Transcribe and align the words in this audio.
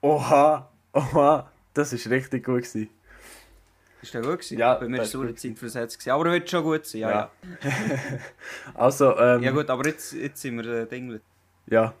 Oha, 0.00 0.68
oha, 0.92 1.50
das 1.74 1.92
war 1.92 2.12
richtig 2.12 2.44
gut. 2.44 2.62
Gewesen. 2.62 2.90
Ist 4.00 4.14
der 4.14 4.22
gut 4.22 4.38
gewesen? 4.38 4.58
Ja, 4.58 4.74
Bei 4.74 4.88
mir 4.88 4.98
war 4.98 5.04
es 5.04 5.12
ist 5.14 5.20
eine 5.20 5.34
Zeit 5.34 5.58
versetzt. 5.58 5.98
Gewesen. 5.98 6.10
Aber 6.12 6.26
er 6.26 6.32
wird 6.32 6.48
schon 6.50 6.62
gut 6.62 6.86
sein, 6.86 7.00
ja. 7.00 7.10
Ja. 7.10 7.30
Ja, 7.64 7.70
Also, 8.74 9.16
ähm, 9.18 9.42
ja. 9.42 9.50
gut, 9.50 9.68
aber 9.68 9.86
jetzt, 9.86 10.12
jetzt 10.12 10.40
sind 10.40 10.56
wir 10.62 10.82
äh, 10.82 10.86
Ding. 10.86 11.20
ja, 11.66 11.94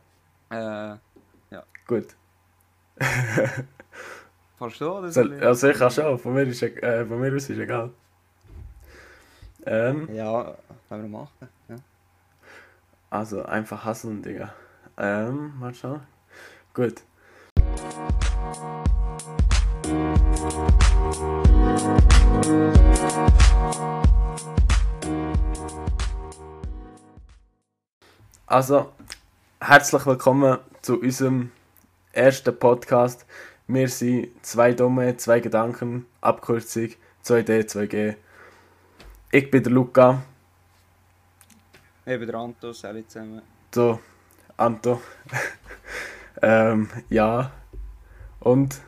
Äh, 0.50 0.96
gut. 1.86 2.06
fährst 4.58 4.80
du 4.80 4.90
oder 4.90 5.10
Soll, 5.12 5.42
also 5.42 5.68
ich 5.68 5.78
kann 5.78 5.90
schon, 5.90 6.18
von 6.18 6.34
mir, 6.34 6.42
ist, 6.42 6.62
e- 6.62 6.66
äh, 6.80 7.06
von 7.06 7.20
mir 7.20 7.34
aus 7.34 7.48
ist 7.48 7.58
egal. 7.58 7.90
Ähm, 9.66 10.08
Ja, 10.14 10.56
können 10.88 11.10
wir 11.10 11.18
machen. 11.20 11.48
Ja. 11.68 11.76
also 13.10 13.42
einfach 13.44 13.84
hasseln, 13.84 14.22
Digga. 14.22 14.52
Ähm, 14.96 15.58
mal 15.58 15.74
schauen. 15.74 16.02
Gut. 16.74 17.02
Also, 28.46 28.92
herzlich 29.60 30.06
willkommen 30.06 30.58
zu 30.82 31.00
unserem 31.00 31.52
ersten 32.12 32.58
Podcast. 32.58 33.26
Wir 33.66 33.88
sind 33.88 34.28
zwei 34.44 34.72
Dumme, 34.72 35.16
zwei 35.16 35.40
Gedanken, 35.40 36.06
Abkürzung 36.20 36.90
2D, 37.24 37.66
2G. 37.68 38.16
Ich 39.30 39.50
bin 39.50 39.62
der 39.62 39.72
Luca, 39.72 40.22
Ich 42.06 42.18
bin 42.18 42.26
der 42.26 42.34
Anto, 42.36 42.72
alle 42.82 43.06
zusammen. 43.06 43.42
so 43.74 44.00
Anto. 44.56 45.00
ähm, 46.42 46.88
ja. 47.08 47.52
Und. 48.40 48.80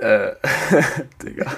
Äh, 0.00 0.34
Digga, 1.22 1.50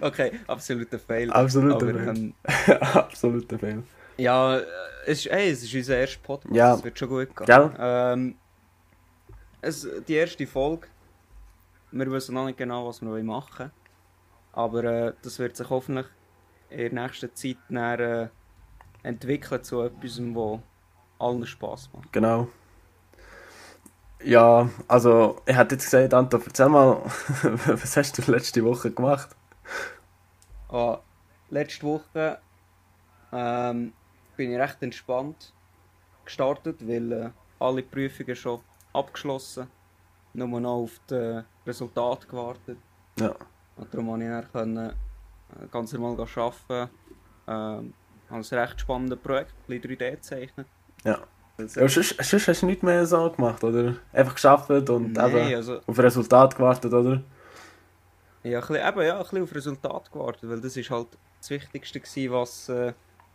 Okay, 0.00 0.32
absoluter 0.46 0.98
Fail. 0.98 1.30
absoluter 1.32 1.88
aber, 1.88 1.98
Fail. 1.98 2.08
ähm, 2.08 2.34
absoluter 2.94 3.58
Fail. 3.58 3.82
ja, 4.16 4.58
äh, 4.58 4.64
es 5.06 5.24
ist, 5.24 5.32
es 5.32 5.62
ist 5.62 5.74
unser 5.74 5.96
erster 5.96 6.20
Podcast. 6.22 6.54
Ja. 6.54 6.74
Es 6.74 6.84
wird 6.84 6.98
schon 6.98 7.08
gut 7.08 7.34
gehen. 7.34 7.46
Gell? 7.46 7.70
Ähm, 7.78 8.34
es, 9.62 9.88
die 10.06 10.14
erste 10.14 10.46
Folge. 10.46 10.86
Wir 11.90 12.10
wissen 12.10 12.34
noch 12.34 12.44
nicht 12.44 12.58
genau, 12.58 12.86
was 12.86 13.00
wir 13.00 13.08
machen 13.22 13.58
wollen. 13.58 13.70
Aber 14.52 14.84
äh, 14.84 15.12
das 15.22 15.38
wird 15.38 15.56
sich 15.56 15.70
hoffentlich 15.70 16.06
in 16.68 16.94
der 16.94 17.04
nächsten 17.04 17.34
Zeit 17.34 17.56
dann, 17.70 18.00
äh, 18.00 18.28
entwickeln 19.02 19.62
zu 19.64 19.82
etwas, 19.82 20.20
wo 20.20 20.62
allen 21.18 21.46
Spaß 21.46 21.90
macht. 21.94 22.12
Genau. 22.12 22.48
Ja, 24.24 24.68
also, 24.88 25.40
ich 25.46 25.56
hätte 25.56 25.76
jetzt 25.76 25.84
gesagt, 25.84 26.12
Anto, 26.12 26.38
erzähl 26.44 26.68
mal, 26.68 27.02
was 27.66 27.96
hast 27.96 28.18
du 28.18 28.30
letzte 28.30 28.64
Woche 28.64 28.90
gemacht? 28.90 29.28
Ah, 30.68 30.98
letzte 31.50 31.86
Woche 31.86 32.38
ähm, 33.32 33.92
bin 34.36 34.52
ich 34.52 34.58
recht 34.58 34.82
entspannt 34.82 35.52
gestartet, 36.24 36.86
weil 36.86 37.12
äh, 37.12 37.30
alle 37.58 37.82
Prüfungen 37.82 38.36
schon 38.36 38.60
abgeschlossen 38.92 39.68
nur 40.34 40.60
noch 40.60 40.82
auf 40.82 41.00
das 41.06 41.44
Resultat 41.66 42.28
gewartet. 42.28 42.78
Ja. 43.18 43.34
Und 43.76 43.92
darum 43.92 44.08
konnte 44.08 44.26
ich 44.26 44.30
dann 44.30 44.52
können, 44.52 44.90
äh, 44.90 45.66
ganz 45.70 45.92
normal 45.92 46.20
arbeiten. 46.20 46.90
Ähm, 47.46 47.94
habe 48.30 48.42
ein 48.42 48.58
recht 48.58 48.80
spannendes 48.80 49.18
Projekt, 49.20 49.54
ein 49.68 49.80
bisschen 49.80 49.96
3D 49.96 50.10
gezeichnet. 50.10 50.66
Ja. 51.04 51.18
Ja, 51.58 51.88
sonst, 51.88 52.16
sonst 52.22 52.48
hast 52.48 52.62
du 52.62 52.66
nichts 52.66 52.82
mehr 52.82 53.04
so 53.04 53.30
gemacht, 53.30 53.64
oder? 53.64 53.96
Einfach 54.12 54.34
geschafft 54.34 54.70
und 54.70 55.12
Nein, 55.12 55.36
eben 55.36 55.54
also 55.56 55.80
auf 55.86 55.98
Resultat 55.98 56.56
gewartet, 56.56 56.92
oder? 56.92 57.22
Ja, 58.44 58.60
ein 58.60 58.66
bisschen, 58.66 58.88
eben, 58.88 59.02
ja, 59.02 59.16
ein 59.16 59.22
bisschen 59.22 59.42
auf 59.42 59.54
Resultat 59.54 60.12
gewartet, 60.12 60.48
weil 60.48 60.60
das 60.60 60.76
ist 60.76 60.90
halt 60.90 61.08
das 61.40 61.50
Wichtigste 61.50 61.98
gewesen, 61.98 62.32
was 62.32 62.68
äh, 62.68 62.92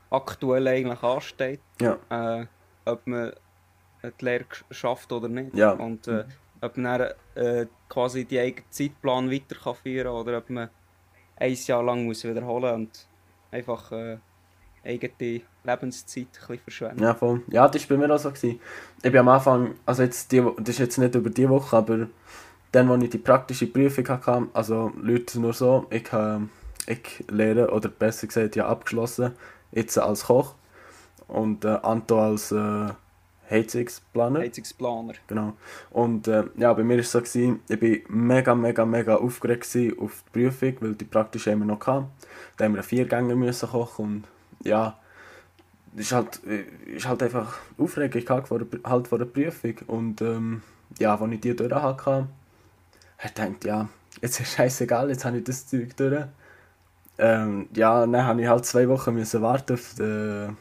aktuell 0.10 0.68
eigentlich 0.68 1.04
ansteht. 1.04 1.60
Ja. 1.82 1.98
Äh, 2.10 2.46
ob 2.86 3.06
man 3.06 3.34
die 4.04 4.26
Lehre 4.26 4.46
schafft 4.72 5.12
oder 5.12 5.28
nicht. 5.28 5.54
Ja. 5.56 5.72
Und 5.72 6.08
äh, 6.08 6.26
ob 6.62 6.78
man 6.78 7.00
dann, 7.00 7.12
äh, 7.36 7.66
quasi 7.90 8.26
die 8.26 8.40
eigenen 8.40 8.70
Zeitplan 8.70 9.32
weiter 9.32 9.56
kann 9.56 9.76
führen 9.76 10.06
kann 10.06 10.14
oder 10.16 10.38
ob 10.38 10.50
man 10.50 10.70
ein 11.36 11.54
Jahr 11.54 11.84
lang 11.84 12.06
muss 12.06 12.24
wiederholen 12.24 12.74
und 12.74 13.08
einfach 13.52 13.92
äh, 13.92 14.18
eigene 14.84 15.42
Lebenszeit 15.64 16.28
ein 16.50 16.60
verschwenden. 16.60 17.04
Ja, 17.04 17.14
voll. 17.14 17.42
Ja, 17.48 17.68
das 17.68 17.90
war 17.90 17.98
bei 17.98 18.08
mir 18.08 18.14
auch 18.14 18.20
so. 18.20 18.30
Gewesen. 18.30 18.60
Ich 18.98 19.12
bin 19.12 19.18
am 19.18 19.30
Anfang, 19.30 19.76
also 19.86 20.04
jetzt 20.04 20.32
die, 20.32 20.44
das 20.58 20.70
ist 20.70 20.80
jetzt 20.80 20.98
nicht 20.98 21.16
über 21.16 21.30
die 21.30 21.50
Woche, 21.50 21.78
aber 21.78 22.08
dann, 22.72 22.90
als 22.90 23.04
ich 23.04 23.10
die 23.12 23.18
praktische 23.18 23.68
Prüfung 23.68 24.08
hatte, 24.08 24.48
also 24.54 24.92
Leute 25.02 25.40
nur 25.40 25.54
so, 25.54 25.86
ich, 25.90 26.12
äh, 26.12 26.40
ich 26.88 27.24
lehre, 27.30 27.72
oder 27.72 27.90
besser 27.90 28.28
gesagt, 28.28 28.56
ja 28.56 28.68
abgeschlossen, 28.68 29.32
jetzt 29.72 29.98
als 29.98 30.26
Koch 30.26 30.56
und 31.28 31.66
äh, 31.66 31.80
Anto 31.82 32.20
als 32.20 32.52
äh, 32.52 32.90
Heizungsplaner. 33.50 34.40
Heizungsplaner. 34.40 35.14
Genau. 35.28 35.54
Und 35.92 36.28
äh, 36.28 36.46
ja, 36.58 36.74
bei 36.74 36.84
mir 36.84 36.96
war 36.96 37.02
es 37.02 37.12
so, 37.12 37.20
gewesen, 37.20 37.62
ich 37.68 37.82
war 37.82 38.16
mega, 38.16 38.56
mega, 38.56 38.86
mega 38.86 39.16
aufgeregt 39.16 39.66
auf 40.00 40.24
die 40.28 40.40
Prüfung, 40.40 40.76
weil 40.80 40.96
die 40.96 41.06
praktisch 41.06 41.46
wir 41.46 41.56
noch 41.56 41.86
hatten. 41.86 42.08
Da 42.58 42.66
haben 42.66 42.74
wir 42.74 42.80
einen 42.80 42.88
Viergänger 42.88 43.36
müssen 43.36 43.70
kochen 43.70 44.06
und 44.06 44.24
ja, 44.64 44.98
ist 45.96 46.12
halt, 46.12 46.42
äh, 46.46 46.64
ist 46.96 47.08
halt 47.08 47.24
einfach 47.24 47.58
Aufregung 47.78 48.24
gehabt 48.24 48.48
vor 48.48 48.60
der, 48.60 48.68
halt 48.84 49.08
vor 49.08 49.18
der 49.18 49.26
Prüfung. 49.26 49.76
Und 49.88 50.22
ähm, 50.22 50.62
ja, 51.00 51.16
als 51.16 51.32
ich 51.32 51.40
die 51.40 51.56
durch 51.56 51.72
hatte, 51.74 52.12
habe 52.12 52.28
ich 53.24 53.34
gedacht, 53.34 53.66
ja, 53.66 53.90
jetzt 54.22 54.40
ist 54.40 54.54
scheißegal, 54.54 55.10
jetzt 55.10 55.26
habe 55.26 55.38
ich 55.38 55.44
das 55.44 55.68
Zeug 55.68 55.96
durch. 55.96 56.26
Ähm, 57.18 57.68
ja, 57.76 58.06
dann 58.06 58.12
musste 58.12 58.42
ich 58.42 58.48
halt 58.48 58.66
zwei 58.66 58.90
Wochen 58.90 59.14
müssen 59.14 59.42
warten 59.42 59.74
auf 59.74 59.94
das 59.98 60.54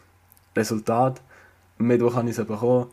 Resultat. 0.54 1.22
Am 1.78 1.86
Mittwoch 1.86 2.14
habe 2.14 2.28
ich 2.28 2.38
es 2.38 2.46
bekommen. 2.46 2.88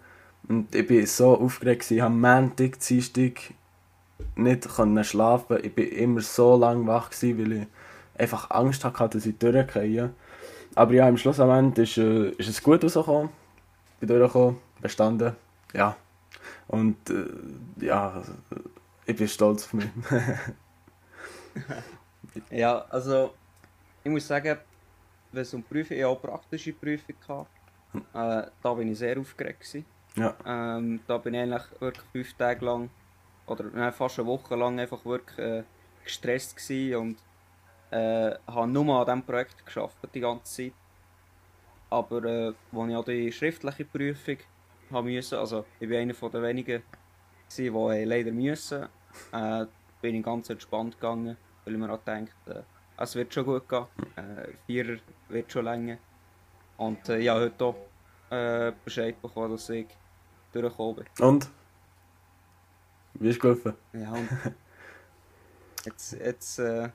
Und 0.48 0.74
ich 0.74 0.90
war 0.90 1.06
so 1.06 1.38
aufgeregt, 1.38 1.92
ich 1.92 2.02
habe 2.02 2.14
Montag, 2.16 2.80
Dienstag 2.80 3.54
nicht 4.36 4.70
schlafen. 5.04 5.58
Ich 5.62 5.78
war 5.78 5.84
immer 5.84 6.22
so 6.22 6.56
lange 6.56 6.88
wach, 6.88 7.12
weil 7.22 7.52
ich 7.52 7.68
einfach 8.18 8.50
Angst 8.52 8.84
hatte, 8.86 9.10
dass 9.10 9.26
ich 9.26 9.38
durchgehe. 9.38 10.12
Aber 10.80 10.94
ja, 10.94 11.10
im 11.10 11.18
Schluss 11.18 11.42
am 11.42 11.50
Ende 11.50 11.82
ist, 11.82 11.98
äh, 11.98 12.30
ist 12.30 12.48
es 12.48 12.64
gut 12.64 12.82
rausgekommen. 12.82 13.30
Bin 14.00 14.08
durchgekommen, 14.08 14.62
bestanden. 14.80 15.36
Ja. 15.74 15.98
Und 16.70 17.10
äh, 17.10 17.86
ja, 17.86 18.24
ich 19.06 19.14
bin 19.18 19.28
stolz 19.28 19.66
auf 19.66 19.74
mich. 19.74 19.90
Ja, 22.52 22.86
also 22.90 23.34
ich 24.04 24.12
muss 24.12 24.26
sagen, 24.26 24.58
wenn 25.34 25.42
es 25.42 25.54
um 25.54 25.64
Prüfung, 25.64 25.98
ich 25.98 26.06
auch 26.06 26.22
praktische 26.22 26.72
Prüfung 26.72 27.16
gehabt. 27.20 27.50
Äh, 28.14 28.50
da 28.64 28.74
bin 28.74 28.90
ich 28.90 29.00
sehr 29.00 29.20
aufgeregt. 29.20 29.60
Gewesen. 29.62 29.86
ja, 30.16 30.34
Ähm, 30.46 31.02
da 31.08 31.18
bin 31.18 31.34
ich 31.34 31.42
eigentlich 31.42 31.82
wirklich 31.82 32.06
fünf 32.14 32.34
Tage 32.36 32.64
lang 32.64 32.90
oder 33.48 33.66
nein, 33.74 33.92
fast 33.92 34.20
eine 34.20 34.28
Woche 34.28 34.56
lang 34.56 34.80
einfach 34.80 35.04
wirklich 35.04 35.40
äh, 35.40 35.64
gestresst 36.06 36.56
gewesen 36.56 36.96
und 36.96 37.18
äh, 37.92 38.36
habe 38.48 38.68
nur 38.68 39.00
an 39.00 39.06
diesem 39.06 39.24
Projekt 39.24 39.66
geschafft 39.66 39.98
die 40.14 40.20
ganze 40.20 40.44
Zeit. 40.44 40.74
Aber 41.90 42.24
äh, 42.24 42.48
als 42.48 42.90
ich 42.90 42.96
an 42.96 43.04
die 43.06 43.32
schriftliche 43.32 43.86
Prüfung 43.86 44.38
haben 44.92 45.08
müssen, 45.08 45.38
also 45.38 45.66
ich 45.80 45.88
bin 45.88 45.98
einer 45.98 46.14
den 46.14 46.44
wenigen, 46.44 46.84
die 47.58 47.70
leider 47.70 48.32
müssen, 48.32 48.88
äh, 49.32 49.66
bin 50.02 50.16
ich 50.16 50.24
ganz 50.24 50.50
entspannt 50.50 50.96
gegangen, 50.96 51.36
weil 51.66 51.74
ich 51.74 51.80
mir 51.80 51.92
auch 51.92 52.04
gedacht, 52.04 52.32
äh, 52.48 52.62
es 52.98 53.16
wird 53.16 53.34
schon 53.34 53.46
gut 53.46 53.68
gehen, 53.68 53.86
äh, 54.16 54.54
Vierer 54.66 55.00
wird 55.30 55.52
schon 55.52 55.66
länger. 55.66 55.98
Und 56.78 57.10
äh, 57.10 57.20
ich 57.20 57.30
habe 57.30 57.42
heute 57.42 57.66
auch 57.66 57.76
äh, 58.30 58.72
Bescheid 58.86 59.22
bekommen, 59.22 59.52
dass 59.52 59.70
ich 59.70 59.88
durchgekommen 60.52 60.96
bin. 60.96 61.26
und? 61.26 61.50
Wie 63.16 63.30
ist 63.30 63.36
es 63.36 63.42
gelaufen? 63.42 63.74
Ja, 63.94 64.12
und 64.12 64.30
jetzt, 65.86 66.14
jetzt, 66.14 66.60
äh, 66.60 66.90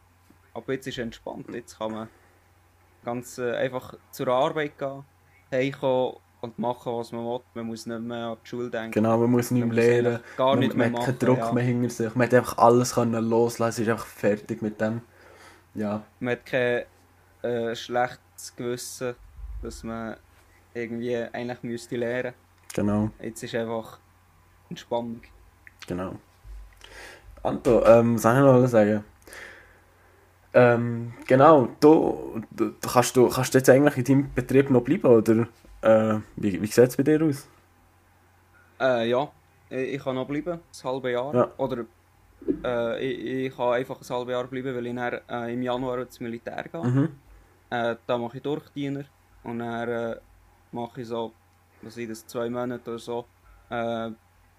aber 0.55 0.73
jetzt 0.73 0.87
ist 0.87 0.95
es 0.99 1.03
entspannt. 1.03 1.47
Jetzt 1.53 1.79
kann 1.79 1.93
man 1.93 2.09
ganz 3.05 3.39
äh, 3.39 3.55
einfach 3.57 3.95
zur 4.11 4.29
Arbeit 4.29 4.79
gehen, 4.79 5.05
heimkommen 5.51 6.17
und 6.41 6.59
machen, 6.59 6.93
was 6.93 7.13
man 7.13 7.25
will. 7.25 7.41
Man 7.55 7.67
muss 7.67 7.87
nicht 7.87 8.01
mehr 8.01 8.27
an 8.27 8.37
die 8.43 8.49
Schule 8.49 8.71
denken. 8.71 8.93
Genau, 8.93 9.19
man 9.19 9.31
muss 9.31 9.51
nicht 9.51 9.67
mehr 9.67 9.75
lernen. 9.75 10.21
gar 10.37 10.51
man, 10.51 10.59
nicht 10.61 10.75
mehr 10.75 10.91
man 10.91 11.01
hat 11.01 11.07
keinen 11.07 11.19
Druck 11.19 11.39
ja. 11.39 11.53
mehr 11.53 11.65
hinter 11.65 11.91
sich. 11.91 12.15
Man 12.15 12.27
hat 12.27 12.35
einfach 12.35 12.59
alles 12.59 12.95
können 12.95 13.29
loslassen, 13.29 13.83
ist 13.83 13.89
einfach 13.89 14.07
fertig 14.07 14.63
mit 14.63 14.81
dem. 14.81 15.01
Ja, 15.75 16.05
Man 16.21 16.33
hat 16.33 16.47
kein 16.47 16.85
äh, 17.43 17.75
schlechtes 17.75 18.55
Gewissen, 18.55 19.17
dass 19.61 19.83
man 19.83 20.17
irgendwie 20.73 21.17
eigentlich 21.17 21.63
müsste 21.63 21.97
lernen. 21.97 22.35
genau. 22.73 23.11
Jetzt 23.21 23.43
ist 23.43 23.55
einfach 23.55 23.99
Entspannung. 24.71 25.23
Genau. 25.87 26.17
Anto, 27.43 27.85
ähm, 27.85 28.15
was 28.15 28.23
soll 28.23 28.35
ich 28.35 28.41
noch 28.41 28.67
sagen? 28.67 29.05
Ähm, 30.57 31.13
genau, 31.27 31.69
du, 31.81 32.41
du, 32.53 32.73
kannst 32.81 33.17
du 33.17 33.29
kannst 33.29 33.55
jetzt 33.55 33.69
eigentlich 33.69 33.97
in 33.99 34.05
deinem 34.05 34.35
Betrieb 34.35 34.71
noch 34.71 34.83
bleiben, 34.83 35.07
oder 35.07 35.49
äh, 35.83 36.21
wie, 36.37 36.63
wie 36.63 36.67
sieht 36.67 36.89
es 36.89 36.97
bei 36.97 37.03
dir 37.03 37.21
aus? 37.23 37.49
Äh, 38.81 39.09
ja, 39.09 39.29
ich, 39.69 39.95
ich 39.95 40.03
kann 40.03 40.15
noch 40.15 40.27
bleiben, 40.27 40.53
ein 40.53 40.85
halbes 40.85 41.13
Jahr. 41.13 41.35
Ja. 41.35 41.51
Oder 41.57 41.87
äh, 42.65 43.05
ich, 43.05 43.47
ich 43.47 43.57
kann 43.57 43.73
einfach 43.73 44.01
ein 44.01 44.09
halbes 44.09 44.33
Jahr 44.33 44.45
bleiben, 44.47 44.75
weil 44.77 44.87
ich 44.87 44.95
dann, 44.95 45.21
äh, 45.29 45.53
im 45.53 45.63
Januar 45.63 45.99
ins 45.99 46.21
Militär 46.21 46.65
gehe. 46.71 46.85
Mhm. 46.85 47.09
Äh, 47.71 47.97
da 48.07 48.17
mache 48.17 48.37
ich 48.37 48.43
Durchdiener 48.43 49.05
und 49.43 49.59
dann 49.59 49.89
äh, 49.89 50.17
mache 50.71 51.01
ich 51.01 51.09
so, 51.09 51.33
was 51.83 51.95
sind 51.95 52.11
das, 52.11 52.25
zwei 52.27 52.49
Monate 52.49 52.91
oder 52.91 52.99
so. 53.01 53.25
Äh, 53.71 54.11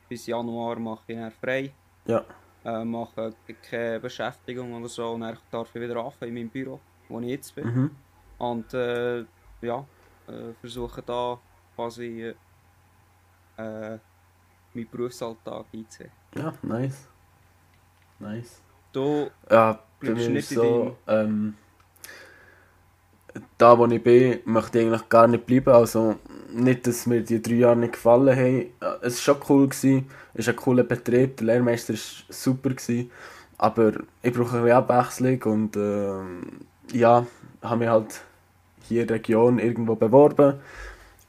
bis 0.09 0.27
Januar 0.27 0.77
mache 0.77 1.03
ich 1.07 1.17
dann 1.17 1.31
frei, 1.31 1.71
Ja. 2.05 2.25
Äh, 2.65 2.83
mache 2.83 3.33
keine 3.61 3.99
Beschäftigung 3.99 4.73
oder 4.73 4.89
so 4.89 5.11
und 5.11 5.21
dann 5.21 5.37
darf 5.51 5.73
ich 5.73 5.81
wieder 5.81 5.97
anfangen 6.03 6.29
in 6.29 6.33
meinem 6.33 6.49
Büro, 6.49 6.79
wo 7.07 7.19
ich 7.21 7.27
jetzt 7.27 7.55
bin. 7.55 7.65
Mhm. 7.65 7.91
Und 8.37 8.73
äh, 8.73 9.23
ja, 9.61 9.85
äh, 10.27 10.53
versuche 10.59 11.01
da 11.01 11.39
quasi 11.75 12.33
äh, 13.57 13.97
meinen 14.73 14.89
Berufsalltag 14.91 15.65
einzuziehen. 15.73 16.11
Ja, 16.35 16.53
nice. 16.61 17.07
Nice. 18.19 18.61
Du, 18.91 19.29
Ja, 19.49 19.79
Bleibst 19.99 20.29
nicht 20.29 20.39
ist 20.39 20.51
in 20.51 20.57
so, 20.57 20.97
ähm, 21.07 21.57
da 23.57 23.77
wo 23.77 23.85
ich 23.85 24.03
bin, 24.03 24.39
möchte 24.45 24.79
ich 24.79 24.85
eigentlich 24.85 25.09
gar 25.09 25.27
nicht 25.27 25.45
bleiben. 25.45 25.73
Also 25.73 26.15
nicht, 26.53 26.87
dass 26.87 27.05
mir 27.05 27.21
die 27.21 27.41
drei 27.41 27.55
Jahre 27.55 27.75
nicht 27.75 27.93
gefallen 27.93 28.35
haben. 28.35 28.65
Es 29.01 29.27
war 29.27 29.35
schon 29.35 29.43
cool, 29.49 29.69
es 29.69 29.83
ist 30.33 30.49
ein 30.49 30.55
cooler 30.55 30.83
Betrieb, 30.83 31.37
der 31.37 31.47
Lehrmeister 31.47 31.93
war 31.93 31.99
super. 32.29 32.71
Aber 33.57 33.93
ich 34.21 34.33
brauche 34.33 34.57
ein 34.57 34.71
Abwechslung 34.71 35.41
und 35.43 35.77
ähm, 35.77 36.61
ja, 36.91 37.25
habe 37.61 37.77
mich 37.77 37.89
halt 37.89 38.21
hier 38.87 39.01
in 39.01 39.07
der 39.07 39.17
Region 39.17 39.59
irgendwo 39.59 39.95
beworben. 39.95 40.55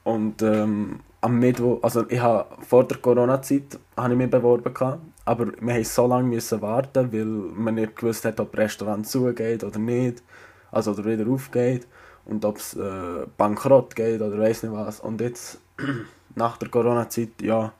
Und 0.04 0.42
ähm, 0.42 1.00
am 1.20 1.38
Mittwoch, 1.38 1.82
also 1.82 2.04
ich 2.08 2.20
habe 2.20 2.46
vor 2.64 2.84
der 2.84 2.98
Corona-Zeit 2.98 3.78
habe 3.96 4.12
ich 4.12 4.18
mich 4.18 4.30
beworben 4.30 4.72
gehabt, 4.72 5.00
aber 5.24 5.46
wir 5.46 5.62
mussten 5.62 5.84
so 5.84 6.06
lange 6.06 6.28
müssen 6.28 6.62
warten, 6.62 7.12
weil 7.12 7.24
man 7.24 7.74
nicht 7.74 7.96
gewusst 7.96 8.24
hat, 8.24 8.38
ob 8.38 8.52
das 8.52 8.60
Restaurant 8.60 9.08
zugeht 9.08 9.64
oder 9.64 9.78
nicht, 9.78 10.22
also 10.70 10.92
oder 10.92 11.04
wieder 11.04 11.30
aufgeht 11.30 11.86
und 12.24 12.44
ob 12.44 12.58
es 12.58 12.74
äh, 12.74 13.26
bankrott 13.36 13.94
geht 13.94 14.20
oder 14.20 14.38
weiß 14.38 14.64
nicht 14.64 14.72
was. 14.72 15.00
Und 15.00 15.20
jetzt 15.20 15.58
nach 16.34 16.56
der 16.58 16.68
Corona-Zeit, 16.68 17.40
ja, 17.42 17.72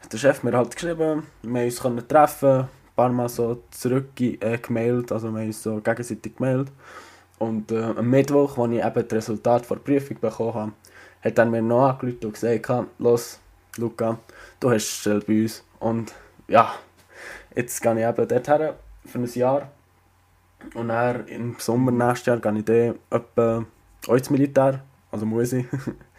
hat 0.00 0.12
der 0.12 0.18
Chef 0.18 0.42
mir 0.42 0.52
halt 0.52 0.74
geschrieben, 0.74 1.24
wir 1.42 1.60
haben 1.60 1.66
uns 1.66 1.80
können 1.80 2.08
treffen, 2.08 2.60
ein 2.60 2.68
paar 2.96 3.10
Mal 3.10 3.28
so 3.28 3.62
zurückgemailt, 3.70 4.44
äh, 4.44 4.58
gemailt, 4.58 5.12
also 5.12 5.30
wir 5.30 5.40
haben 5.40 5.46
uns 5.46 5.62
so 5.62 5.80
gegenseitig 5.80 6.36
gemeldet. 6.36 6.72
Und 7.38 7.72
äh, 7.72 7.82
am 7.82 8.08
Mittwoch, 8.08 8.58
als 8.58 8.72
ich 8.72 8.84
eben 8.84 9.08
das 9.08 9.18
Resultat 9.18 9.68
der 9.68 9.76
Prüfung 9.76 10.18
bekommen 10.20 10.54
habe, 10.54 10.72
hat 11.22 11.38
er 11.38 11.46
mir 11.46 11.62
noch 11.62 11.88
angerufen 11.88 12.26
und 12.26 12.34
gesagt, 12.34 12.88
los, 12.98 13.40
Luca, 13.76 14.18
du 14.60 14.70
hast 14.70 14.86
Stelle 14.86 15.20
bei 15.20 15.42
uns. 15.42 15.64
Und 15.80 16.12
ja, 16.48 16.74
jetzt 17.54 17.80
gehe 17.80 17.92
ich 17.92 18.06
eben 18.06 18.28
dorthin 18.28 18.74
für 19.06 19.18
ein 19.18 19.34
Jahr. 19.34 19.70
Und 20.74 20.88
dann 20.88 21.26
im 21.28 21.56
Sommer 21.58 21.92
nächstes 21.92 22.26
Jahr 22.26 22.38
gehe 22.38 22.58
ich 22.58 22.64
dann 22.64 22.98
etwa 23.10 23.64
auch 24.08 24.14
ins 24.14 24.30
Militär, 24.30 24.82
also 25.10 25.26
muss 25.26 25.52
ich. 25.52 25.66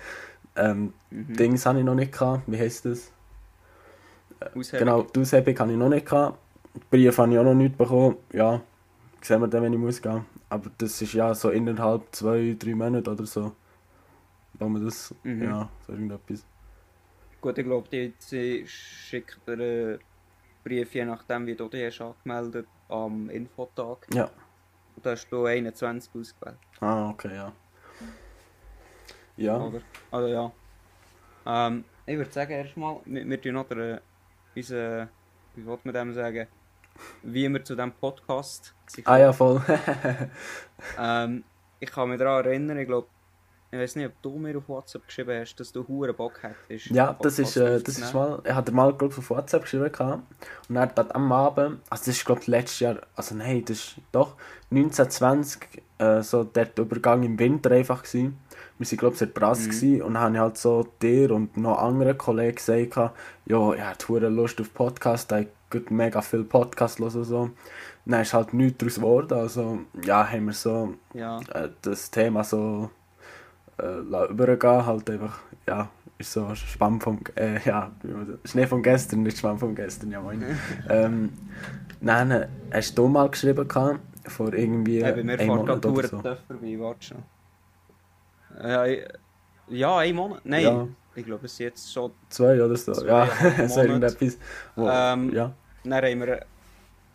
ähm, 0.55 0.93
mhm. 1.09 1.33
Dings 1.33 1.65
habe 1.65 1.79
ich 1.79 1.85
noch 1.85 1.95
nicht 1.95 2.11
gehabt, 2.11 2.43
wie 2.47 2.57
heisst 2.57 2.85
das? 2.85 3.11
Aushebung. 4.55 4.79
Genau, 4.79 5.01
die 5.03 5.19
Aushebung 5.19 5.59
habe 5.59 5.71
ich 5.71 5.77
noch 5.77 5.89
nicht 5.89 6.05
gehabt. 6.05 6.37
Die 6.75 6.79
Brief 6.89 7.17
habe 7.17 7.31
ich 7.33 7.39
auch 7.39 7.43
noch 7.43 7.53
nicht 7.53 7.77
bekommen. 7.77 8.17
Ja, 8.31 8.61
sehen 9.21 9.41
wir 9.41 9.47
dann, 9.47 9.63
wenn 9.63 9.73
ich 9.73 9.79
muss 9.79 10.01
gehen. 10.01 10.25
Aber 10.49 10.69
das 10.77 11.01
ist 11.01 11.13
ja 11.13 11.33
so 11.33 11.49
innerhalb 11.49 12.03
zwei, 12.11 12.55
drei 12.57 12.75
Monate 12.75 13.11
oder 13.11 13.25
so. 13.25 13.53
Wo 14.53 14.67
man 14.69 14.83
das, 14.85 15.13
Mhm. 15.23 15.43
ja, 15.43 15.69
so 15.85 15.93
irgendetwas. 15.93 16.45
Gut, 17.41 17.57
ich 17.57 17.65
glaube, 17.65 17.87
die, 17.91 18.13
sie 18.19 18.63
schickt 18.67 19.39
dir 19.47 19.53
einen 19.53 19.99
Brief, 20.63 20.93
je 20.93 21.05
nachdem, 21.05 21.45
wie 21.45 21.55
du 21.55 21.67
dich 21.67 21.85
hast 21.85 22.01
angemeldet 22.01 22.67
am 22.93 23.29
Infotag. 23.29 24.07
Ja. 24.13 24.29
Und 24.95 25.05
da 25.05 25.11
hast 25.11 25.27
du 25.29 25.45
21 25.45 26.11
ausgewählt, 26.15 26.57
Ah, 26.79 27.09
okay, 27.09 27.35
ja. 27.35 27.51
Ja, 29.35 29.57
oder? 29.57 29.81
Also 30.11 30.27
ja. 30.27 30.51
Ähm, 31.45 31.83
ich 32.05 32.17
würde 32.17 32.31
sagen, 32.31 32.51
erstmal, 32.51 32.97
wir, 33.05 33.27
wir 33.27 33.41
tun 33.41 33.53
noch 33.53 33.67
den, 33.67 33.99
unseren, 34.55 35.09
wie 35.55 35.65
wollte 35.65 35.87
man 35.87 35.93
dem 35.95 36.13
sagen, 36.13 36.47
wie 37.23 37.49
wir 37.49 37.63
zu 37.63 37.75
diesem 37.75 37.91
Podcast 37.93 38.75
sind 38.85 39.07
ah 39.07 39.17
ja, 39.17 39.33
voll. 39.33 39.61
Ähm, 40.99 41.43
ich 41.79 41.89
kann 41.89 42.09
mich 42.09 42.19
daran 42.19 42.45
erinnern, 42.45 42.77
ich 42.77 42.87
glaube, 42.87 43.07
ich 43.73 43.79
weiß 43.79 43.95
nicht, 43.95 44.05
ob 44.05 44.21
du 44.21 44.37
mir 44.37 44.57
auf 44.57 44.69
WhatsApp 44.69 45.07
geschrieben 45.07 45.39
hast, 45.39 45.55
dass 45.55 45.71
du 45.71 45.87
hure 45.87 46.13
Bock 46.13 46.39
hättest. 46.43 46.87
ja, 46.91 47.17
das 47.21 47.39
ist, 47.39 47.57
äh, 47.57 47.81
das 47.81 47.97
ist 47.97 48.13
mal, 48.13 48.39
er 48.43 48.55
hat 48.55 48.71
mal, 48.71 48.93
glaub, 48.93 49.17
auf 49.17 49.29
WhatsApp 49.29 49.63
geschrieben 49.63 49.91
gehabt. 49.91 50.21
Und 50.69 50.75
er 50.75 50.83
hat 50.83 51.15
am 51.15 51.31
Abend, 51.31 51.79
also 51.89 52.05
das 52.05 52.07
ist, 52.09 52.25
glaube 52.25 52.41
letztes 52.45 52.79
Jahr, 52.81 52.97
also 53.15 53.33
nein, 53.35 53.63
das 53.65 53.77
ist 53.77 53.95
doch 54.11 54.35
1920, 54.71 55.81
äh, 55.97 56.21
so 56.21 56.43
der 56.43 56.69
Übergang 56.77 57.23
im 57.23 57.39
Winter 57.39 57.71
einfach 57.71 58.03
gewesen. 58.03 58.37
Wir 58.77 58.87
waren, 58.87 58.97
glaube 58.97 59.13
ich, 59.13 59.19
sehr 59.19 59.27
brass 59.27 59.59
Mhm. 59.61 59.69
gewesen. 59.69 60.01
und 60.03 60.13
dann 60.15 60.23
habe 60.23 60.35
ich 60.35 60.41
halt 60.41 60.57
so 60.57 60.87
dir 61.01 61.31
und 61.31 61.57
noch 61.57 61.77
anderen 61.79 62.17
Kollegen 62.17 62.55
gesagt, 62.55 62.95
ja, 63.45 63.73
ich 63.73 63.81
hatte 63.81 64.07
hure 64.07 64.29
Lust 64.29 64.59
auf 64.61 64.73
Podcast, 64.73 65.31
ich 65.31 65.47
mega 65.89 66.21
viel 66.21 66.43
Podcast 66.43 66.99
hören 66.99 67.15
und 67.15 67.23
so. 67.23 67.49
Dann 68.05 68.21
ist 68.21 68.33
halt 68.33 68.53
nichts 68.53 68.77
daraus 68.79 68.95
geworden, 68.95 69.33
also 69.33 69.79
ja, 70.03 70.27
haben 70.29 70.45
wir 70.45 70.53
so 70.53 70.93
Ja, 71.13 71.39
äh, 71.53 71.69
das 71.81 72.11
Thema 72.11 72.43
so 72.43 72.89
äh, 73.77 74.29
übergehen, 74.29 74.85
halt 74.85 75.09
einfach, 75.09 75.39
ja, 75.67 75.89
ist 76.17 76.33
so 76.33 76.53
Schwamm 76.55 77.01
vom, 77.01 77.19
äh, 77.35 77.59
ja, 77.65 77.91
Schnee 78.45 78.67
von 78.67 78.81
gestern, 78.83 79.23
nicht 79.23 79.37
Schwamm 79.37 79.57
von 79.59 79.75
gestern, 79.75 80.11
ja 80.11 80.21
moin. 80.21 80.43
ähm, 80.89 81.33
nein, 82.01 82.31
äh, 82.31 82.47
hast 82.71 82.97
du 82.97 83.07
mal 83.07 83.29
geschrieben 83.29 83.67
gehabt, 83.67 83.99
vor 84.27 84.53
irgendwie 84.53 85.03
hey, 85.03 85.13
bei 85.13 85.23
mir 85.23 85.39
einem 85.39 85.47
Monat 85.57 85.85
oder 85.85 86.07
so. 86.07 86.21
so? 86.21 86.35
vorbei, 86.47 86.79
warte 86.79 87.03
schon. 87.05 87.23
Ja, 89.69 89.97
ein 89.97 90.15
Monat? 90.15 90.41
Nein, 90.45 90.63
Ja. 90.63 90.87
ich 91.15 91.25
glaube, 91.25 91.45
es 91.45 91.53
ist 91.53 91.59
jetzt 91.59 91.93
schon. 91.93 92.11
Zwei 92.29 92.63
oder 92.63 92.75
so, 92.75 92.91
Zwei, 92.93 93.07
ja, 93.07 93.27
so 93.67 93.81
irgendetwas, 93.81 94.37
wo, 94.75 94.87
Ähm, 94.87 95.33
ja, 95.33 95.53
Dann 95.83 95.93
haben 95.93 96.19
wir, 96.19 96.45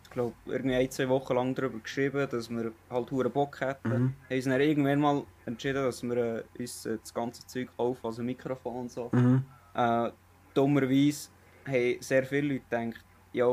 ich 0.09 0.13
glaube, 0.13 0.33
irgendwie 0.47 0.75
ein, 0.75 0.89
zwei 0.89 1.07
Wochen 1.07 1.35
lang 1.35 1.53
darüber 1.53 1.77
geschrieben, 1.79 2.27
dass 2.29 2.49
wir 2.49 2.71
halt 2.89 3.11
hure 3.11 3.29
Bock 3.29 3.61
hätten. 3.61 3.89
mhm. 3.89 3.93
Haben 4.27 4.35
uns 4.35 4.45
dann 4.45 4.59
irgendwann 4.61 4.99
mal 4.99 5.23
entschieden, 5.45 5.83
dass 5.83 6.01
wir 6.01 6.17
äh, 6.17 6.43
uns 6.57 6.85
äh, 6.87 6.97
das 6.99 7.13
ganze 7.13 7.45
Zeug 7.45 7.69
kaufen, 7.77 7.99
also 8.05 8.23
Mikrofon 8.23 8.75
und 8.81 8.91
so. 8.91 9.09
Mhm. 9.11 9.43
Äh, 9.75 10.09
dummerweise 10.55 11.29
haben 11.67 11.97
sehr 12.01 12.23
viele 12.23 12.53
Leute 12.55 12.63
gedacht, 12.69 13.05
ja, 13.33 13.47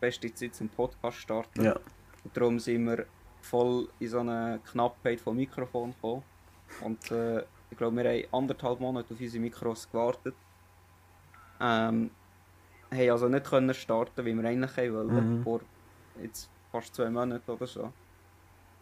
beste 0.00 0.34
Zeit 0.34 0.54
zum 0.56 0.68
Podcast 0.68 1.18
starten. 1.18 1.62
ja, 1.64 1.74
Und 2.24 2.36
darum 2.36 2.58
sind 2.58 2.84
wir 2.86 3.06
voll 3.40 3.88
in 4.00 4.08
so 4.08 4.18
eine 4.18 4.58
Knappheit 4.70 5.20
von 5.20 5.36
Mikrofon 5.36 5.92
gekommen. 5.92 6.22
Und 6.82 7.10
äh, 7.12 7.44
ich 7.70 7.78
glaube, 7.78 7.96
wir 8.02 8.10
haben 8.10 8.24
anderthalb 8.32 8.80
Monate 8.80 9.14
auf 9.14 9.20
unsere 9.20 9.40
Mikros 9.42 9.88
gewartet. 9.88 10.34
Ähm, 11.60 12.10
haben 12.90 13.10
also 13.10 13.28
nicht 13.28 13.46
können 13.48 13.72
starten, 13.74 14.24
wie 14.24 14.34
wir 14.34 14.44
eigentlich 14.48 14.92
wollten, 14.92 15.38
Mhm. 15.38 15.42
vor 15.44 15.60
jetzt 16.22 16.48
fast 16.70 16.94
zwei 16.94 17.10
Monaten 17.10 17.50
oder 17.50 17.66
so. 17.66 17.92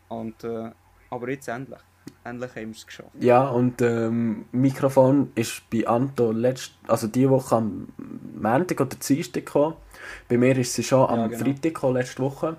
Und, 0.08 0.42
äh, 0.44 0.70
aber 1.10 1.28
jetzt 1.30 1.48
endlich. 1.48 1.80
Endlich 2.24 2.50
haben 2.50 2.68
wir 2.68 2.70
es 2.76 2.86
geschafft. 2.86 3.10
Ja, 3.20 3.48
und 3.48 3.82
ähm, 3.82 4.46
Mikrofon 4.52 5.30
ist 5.34 5.68
bei 5.70 5.86
Anto 5.86 6.32
letzt, 6.32 6.72
also 6.86 7.06
die 7.06 7.28
Woche 7.28 7.56
am 7.56 7.88
Montag 8.40 8.80
oder 8.80 8.96
Dienstag 8.96 9.46
gekommen. 9.46 9.76
Bei 10.28 10.38
mir 10.38 10.56
ist 10.56 10.74
sie 10.74 10.82
schon 10.82 11.08
am 11.08 11.20
Ja, 11.20 11.26
genau. 11.26 11.44
Freitag 11.44 11.62
gekommen, 11.74 11.94
letzte 11.94 12.22
Woche. 12.22 12.56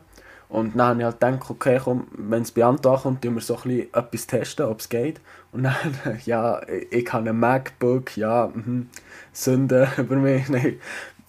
Und 0.49 0.75
dann 0.75 0.87
habe 0.87 0.99
ich 0.99 1.05
halt 1.05 1.19
gedacht, 1.19 1.49
okay, 1.49 1.79
komm, 1.83 2.07
wenn 2.11 2.41
es 2.41 2.51
bei 2.51 2.65
Anto 2.65 2.91
ankommt, 2.91 3.21
tun 3.21 3.35
wir 3.35 3.41
so 3.41 3.55
ein 3.55 3.61
bisschen 3.61 3.93
etwas 3.93 4.27
testen, 4.27 4.65
ob 4.65 4.79
es 4.79 4.89
geht. 4.89 5.21
Und 5.51 5.63
dann, 5.63 5.75
ja, 6.25 6.61
ich, 6.67 6.91
ich 6.91 7.13
habe 7.13 7.29
ein 7.29 7.39
MacBook, 7.39 8.17
ja, 8.17 8.51
mhm, 8.53 8.89
Sünde 9.31 9.87
über 9.97 10.15
mich, 10.15 10.49
nein. 10.49 10.79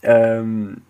Ähm, 0.03 0.81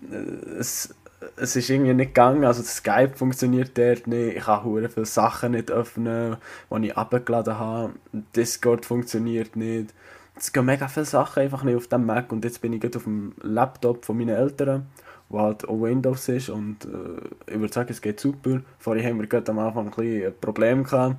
es, 0.58 0.94
es 1.36 1.56
ist 1.56 1.68
irgendwie 1.68 1.94
nicht 1.94 2.14
gegangen, 2.14 2.44
also 2.44 2.62
Skype 2.62 3.12
funktioniert 3.14 3.76
dort 3.76 4.06
nicht, 4.06 4.36
ich 4.36 4.44
kann 4.44 4.64
hure 4.64 4.88
viele 4.88 5.06
Sachen 5.06 5.52
nicht 5.52 5.70
öffnen, 5.70 6.36
die 6.70 6.86
ich 6.86 6.96
abgeladen 6.96 7.58
habe, 7.58 7.92
Discord 8.34 8.86
funktioniert 8.86 9.56
nicht, 9.56 9.94
es 10.36 10.52
gehen 10.52 10.64
mega 10.64 10.88
viele 10.88 11.06
Sachen 11.06 11.42
einfach 11.42 11.62
nicht 11.62 11.76
auf 11.76 11.88
dem 11.88 12.06
Mac 12.06 12.32
und 12.32 12.44
jetzt 12.44 12.62
bin 12.62 12.72
ich 12.72 12.80
gerade 12.80 12.98
auf 12.98 13.04
dem 13.04 13.34
Laptop 13.42 14.04
von 14.04 14.16
meinen 14.16 14.36
Eltern, 14.36 14.86
wo 15.28 15.40
halt 15.40 15.68
auch 15.68 15.82
Windows 15.82 16.28
ist 16.28 16.48
und 16.48 16.84
äh, 16.86 17.52
ich 17.52 17.60
würde 17.60 17.72
sagen, 17.72 17.90
es 17.90 18.00
geht 18.00 18.18
super. 18.18 18.62
Vorher 18.78 19.08
haben 19.08 19.20
wir 19.20 19.26
gerade 19.26 19.50
am 19.52 19.58
Anfang 19.58 19.86
ein 19.86 19.90
bisschen 19.90 20.26
ein 20.26 20.40
Problem 20.40 20.84
gehabt, 20.84 21.16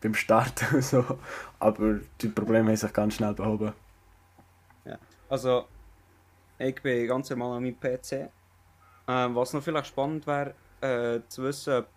beim 0.00 0.14
Starten 0.14 0.80
so, 0.82 1.04
aber 1.58 1.98
die 2.20 2.28
Probleme 2.28 2.68
haben 2.68 2.76
sich 2.76 2.92
ganz 2.92 3.14
schnell 3.14 3.34
behoben. 3.34 3.72
Also, 5.30 5.66
ich 6.58 6.82
bin 6.82 7.06
ganz 7.06 7.30
normal 7.30 7.58
an 7.58 7.62
meinem 7.62 7.78
PC. 7.78 8.30
Ähm, 9.10 9.34
was 9.34 9.52
noch 9.52 9.62
vielleicht 9.62 9.88
spannend 9.88 10.24
wäre, 10.24 10.54
äh, 10.80 11.20
zu 11.26 11.42
wissen, 11.42 11.74
ob 11.78 11.88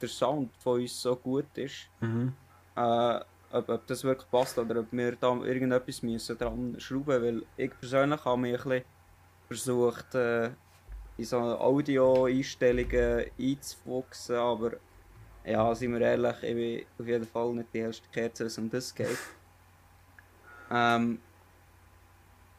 der 0.00 0.08
Sound 0.08 0.50
von 0.58 0.80
uns 0.80 1.00
so 1.00 1.16
gut 1.16 1.46
ist. 1.56 1.88
Mhm. 2.00 2.34
äh, 2.76 3.20
ob, 3.52 3.68
ob 3.68 3.86
das 3.86 4.04
wirklich 4.04 4.30
passt 4.30 4.58
oder 4.58 4.80
ob 4.80 4.86
wir 4.92 5.16
da 5.16 5.34
irgendetwas 5.36 6.02
müssen 6.02 6.38
dran 6.38 6.74
schrauben 6.78 7.22
weil 7.22 7.42
ich 7.56 7.70
persönlich 7.78 8.24
habe 8.24 8.40
mich 8.40 8.54
ein 8.54 8.68
bisschen 8.68 8.84
versucht, 9.46 10.14
äh, 10.14 10.50
in 11.18 11.24
so 11.24 11.38
Audio-Einstellungen 11.38 13.26
einzufuchsen, 13.38 14.36
aber 14.36 14.72
ja, 15.44 15.74
sind 15.74 15.92
wir 15.92 16.00
ehrlich, 16.00 16.42
ich 16.42 16.54
bin 16.54 16.86
auf 16.98 17.06
jeden 17.06 17.26
Fall 17.26 17.52
nicht 17.54 17.68
die 17.74 17.78
erste 17.78 18.08
Kerze, 18.10 18.40
wenn 18.40 18.46
es 18.46 18.58
um 18.58 18.70
das 18.70 18.94
geht. 18.94 19.18
Ähm, 20.70 21.18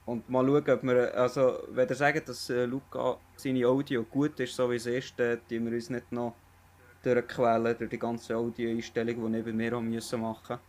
und 0.06 0.30
mal 0.30 0.46
schauen, 0.46 0.70
ob 0.70 0.84
wir, 0.84 1.16
also 1.18 1.64
wenn 1.70 1.90
ihr 1.90 1.96
sagt, 1.96 2.30
dass 2.30 2.50
äh, 2.50 2.66
Luca 2.66 3.22
seine 3.36 3.68
Audio 3.68 4.06
gut 4.06 4.40
ist, 4.40 4.56
so 4.56 4.70
wie 4.72 4.76
es 4.78 4.86
ist, 4.86 5.20
dann 5.20 5.42
tun 5.48 5.66
wir 5.66 5.74
uns 5.74 5.90
nicht 5.90 6.12
noch 6.12 6.40
durchquälen 7.04 7.78
durch 7.78 7.90
die 7.92 8.00
ganze 8.00 8.38
Audio-Einstellung, 8.38 9.32
die 9.34 9.44
bei 9.44 9.54
mir 9.54 9.78
auch 9.78 9.82
müssen 9.82 10.22
machen 10.22 10.60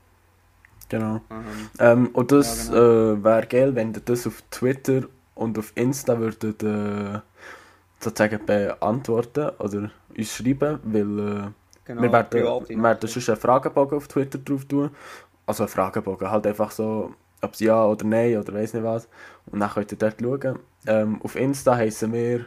Genau. 0.89 1.21
ähm, 1.31 1.71
Ähm, 1.79 2.09
und 2.15 2.33
das 2.33 2.69
Ja, 2.69 2.81
genau. 2.83 3.15
äh, 3.15 3.25
wäre 3.25 3.47
geil, 3.47 3.75
wenn 3.75 3.95
ihr 3.95 4.01
das 4.01 4.27
auf 4.27 4.43
Twitter 4.51 5.03
und 5.35 5.59
auf 5.59 5.73
Insta 5.77 6.19
würdet 6.19 6.63
äh, 6.63 7.21
sozusagen 8.01 8.45
beantworten 8.47 9.51
oder 9.59 9.91
uns 10.17 10.35
schreiben, 10.37 10.81
weil 10.85 11.19
äh, 11.21 11.53
genau, 11.85 12.03
wir 12.03 12.13
werden, 12.13 12.59
werden 12.83 13.09
sonst 13.09 13.29
einen 13.31 13.39
Fragebogen 13.41 13.99
auf 13.99 14.09
Twitter 14.09 14.39
drauf 14.39 14.65
tun. 14.67 14.91
Also 15.47 15.65
einen 15.65 15.71
Fragebogen, 15.71 16.31
halt 16.31 16.47
einfach 16.47 16.71
so, 16.73 17.15
ob 17.45 17.55
es 17.55 17.61
ja 17.61 17.85
oder 17.85 18.05
nein 18.05 18.37
oder 18.37 18.53
weiß 18.53 18.75
nicht 18.75 18.85
was. 18.85 19.09
Und 19.47 19.61
dann 19.61 19.71
könnt 19.71 19.93
ihr 19.93 19.99
dort 19.99 20.21
schauen. 20.21 20.59
Ähm, 20.87 21.23
auf 21.23 21.37
Insta 21.37 21.77
heißen 21.77 22.13
wir 22.13 22.45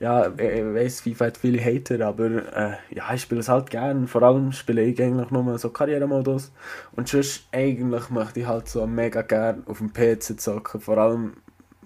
Ja, 0.00 0.28
ich, 0.28 0.40
ich 0.40 0.64
weiss, 0.74 1.00
FIFA 1.00 1.26
hat 1.26 1.38
viele 1.38 1.60
Hater, 1.64 2.06
aber 2.06 2.26
äh, 2.56 2.76
ja, 2.94 3.12
ich 3.14 3.22
spiele 3.22 3.40
es 3.40 3.48
halt 3.48 3.70
gern. 3.70 4.06
Vor 4.06 4.22
allem 4.22 4.52
spiele 4.52 4.82
ich 4.82 5.02
eigentlich 5.02 5.30
nur 5.30 5.58
so 5.58 5.70
Karrieremodus. 5.70 6.52
Und 6.94 7.08
sonst 7.08 7.48
eigentlich 7.50 8.08
möchte 8.10 8.40
ich 8.40 8.46
halt 8.46 8.68
so 8.68 8.86
mega 8.86 9.22
gern 9.22 9.64
auf 9.66 9.78
dem 9.78 9.92
PC 9.92 10.40
zocken. 10.40 10.80
Vor 10.80 10.98
allem 10.98 11.38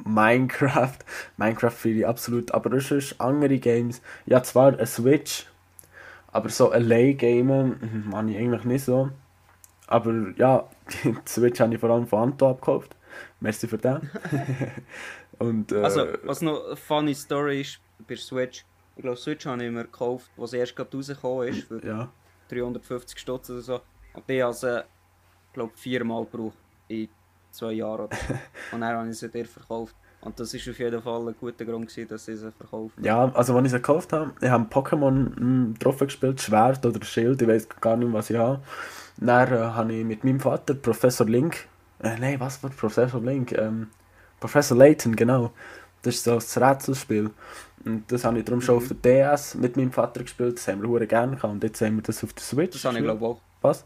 Minecraft. 0.04 0.98
Minecraft 1.36 1.70
finde 1.70 2.00
ich 2.00 2.06
absolut. 2.06 2.52
Aber 2.52 2.80
sonst 2.80 3.20
andere 3.20 3.58
Games. 3.58 4.02
Ja, 4.26 4.42
zwar 4.42 4.72
eine 4.72 4.86
Switch, 4.86 5.46
aber 6.32 6.48
so 6.48 6.70
allein 6.70 7.16
gamen 7.16 7.80
hm, 7.80 8.10
mache 8.10 8.30
ich 8.30 8.38
eigentlich 8.38 8.64
nicht 8.64 8.84
so. 8.84 9.10
Aber 9.86 10.32
ja, 10.36 10.68
die 11.04 11.14
Switch 11.26 11.60
habe 11.60 11.74
ich 11.74 11.80
vor 11.80 11.90
allem 11.90 12.06
von 12.06 12.30
Anto 12.30 12.50
abgekauft. 12.50 12.96
Merci 13.40 13.68
für 13.68 13.78
den. 13.78 14.10
Und, 15.38 15.72
äh, 15.72 15.82
Also, 15.82 16.06
was 16.24 16.40
noch 16.40 16.66
eine 16.66 16.76
funny 16.76 17.14
Story 17.14 17.60
ist 17.60 17.80
bei 18.06 18.16
Switch. 18.16 18.64
Ich 18.96 19.02
glaube, 19.02 19.16
Switch 19.16 19.46
habe 19.46 19.64
ich 19.64 19.70
mir 19.70 19.84
gekauft, 19.84 20.30
sie 20.44 20.58
erst 20.58 20.76
gerade 20.76 20.96
rausgekommen 20.96 21.48
ist, 21.48 21.66
für 21.66 21.84
ja. 21.84 22.12
350 22.48 23.18
Stutz 23.18 23.50
oder 23.50 23.60
so. 23.60 23.80
Und 24.14 24.28
die 24.28 24.42
habe 24.42 24.52
sie, 24.54 24.84
glaube 25.52 25.72
viermal 25.76 26.24
gebraucht 26.24 26.58
in 26.88 27.08
zwei 27.52 27.72
Jahren. 27.72 28.08
Und 28.72 28.80
dann 28.80 28.96
habe 28.96 29.08
ich 29.08 29.18
sie 29.18 29.28
dir 29.28 29.46
verkauft. 29.46 29.94
Und 30.20 30.38
das 30.38 30.54
ist 30.54 30.68
auf 30.68 30.78
jeden 30.78 31.02
Fall 31.02 31.28
ein 31.28 31.34
guter 31.38 31.64
Grund, 31.64 31.88
gewesen, 31.88 32.08
dass 32.08 32.24
sie 32.26 32.36
sie 32.36 32.52
verkauft 32.52 32.96
haben. 32.96 33.04
Ja, 33.04 33.32
also 33.34 33.56
als 33.56 33.64
ich 33.66 33.70
sie 33.72 33.76
gekauft 33.78 34.12
habe, 34.12 34.30
ich 34.40 34.48
habe 34.48 34.64
Pokémon 34.72 35.36
hm, 35.36 35.74
drauf 35.80 35.98
gespielt, 35.98 36.40
Schwert 36.40 36.84
oder 36.86 37.04
Schild, 37.04 37.42
ich 37.42 37.48
weiß 37.48 37.68
gar 37.80 37.96
nicht, 37.96 38.12
was 38.12 38.30
ich 38.30 38.36
habe. 38.36 38.60
Dann 39.16 39.52
äh, 39.52 39.56
habe 39.56 39.92
ich 39.92 40.04
mit 40.04 40.22
meinem 40.22 40.38
Vater 40.38 40.74
Professor 40.74 41.26
Link, 41.26 41.66
äh, 42.02 42.16
nein, 42.18 42.38
was 42.38 42.62
war 42.62 42.70
Professor 42.70 43.20
Link? 43.20 43.52
Ähm, 43.52 43.88
Professor 44.38 44.76
Layton, 44.76 45.14
genau. 45.16 45.52
Das 46.02 46.14
ist 46.16 46.24
so 46.24 46.32
ein 46.32 46.64
Rätselspiel. 46.64 47.30
Und 47.84 48.10
das 48.10 48.24
habe 48.24 48.38
ich 48.38 48.44
darum 48.44 48.60
schon 48.60 48.76
Mhm. 48.76 48.82
auf 48.82 48.88
der 49.02 49.32
DS 49.32 49.54
mit 49.56 49.76
meinem 49.76 49.92
Vater 49.92 50.22
gespielt, 50.22 50.56
das 50.56 50.68
haben 50.68 50.82
wir 50.82 51.06
gerne 51.06 51.36
gehabt. 51.36 51.52
Und 51.52 51.62
jetzt 51.64 51.80
haben 51.80 51.96
wir 51.96 52.02
das 52.02 52.22
auf 52.22 52.32
der 52.32 52.42
Switch. 52.42 52.74
Das 52.74 52.84
habe 52.84 52.98
ich 52.98 53.04
glaube 53.04 53.24
auch. 53.24 53.40
Was? 53.60 53.84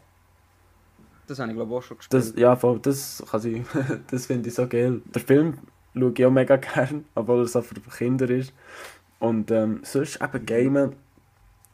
Das 1.27 1.39
habe 1.39 1.51
ich 1.51 1.57
glaube 1.57 1.75
auch 1.75 1.83
schon 1.83 1.97
gespielt. 1.97 2.23
Das, 2.23 2.33
ja, 2.35 2.55
voll, 2.55 2.79
das 2.79 3.23
kann 3.29 3.45
ich, 3.45 3.61
das 4.11 4.25
finde 4.25 4.47
ich 4.47 4.55
so 4.55 4.67
geil. 4.67 5.01
Der 5.13 5.21
Film 5.21 5.57
schaue 5.93 6.13
ich 6.15 6.25
auch 6.25 6.31
mega 6.31 6.55
gern, 6.55 7.05
obwohl 7.15 7.41
er 7.41 7.47
so 7.47 7.61
für 7.61 7.75
Kinder 7.81 8.29
ist. 8.29 8.53
Und 9.19 9.51
ähm, 9.51 9.81
sonst 9.83 10.21
eben 10.21 10.45
Gamen. 10.45 10.95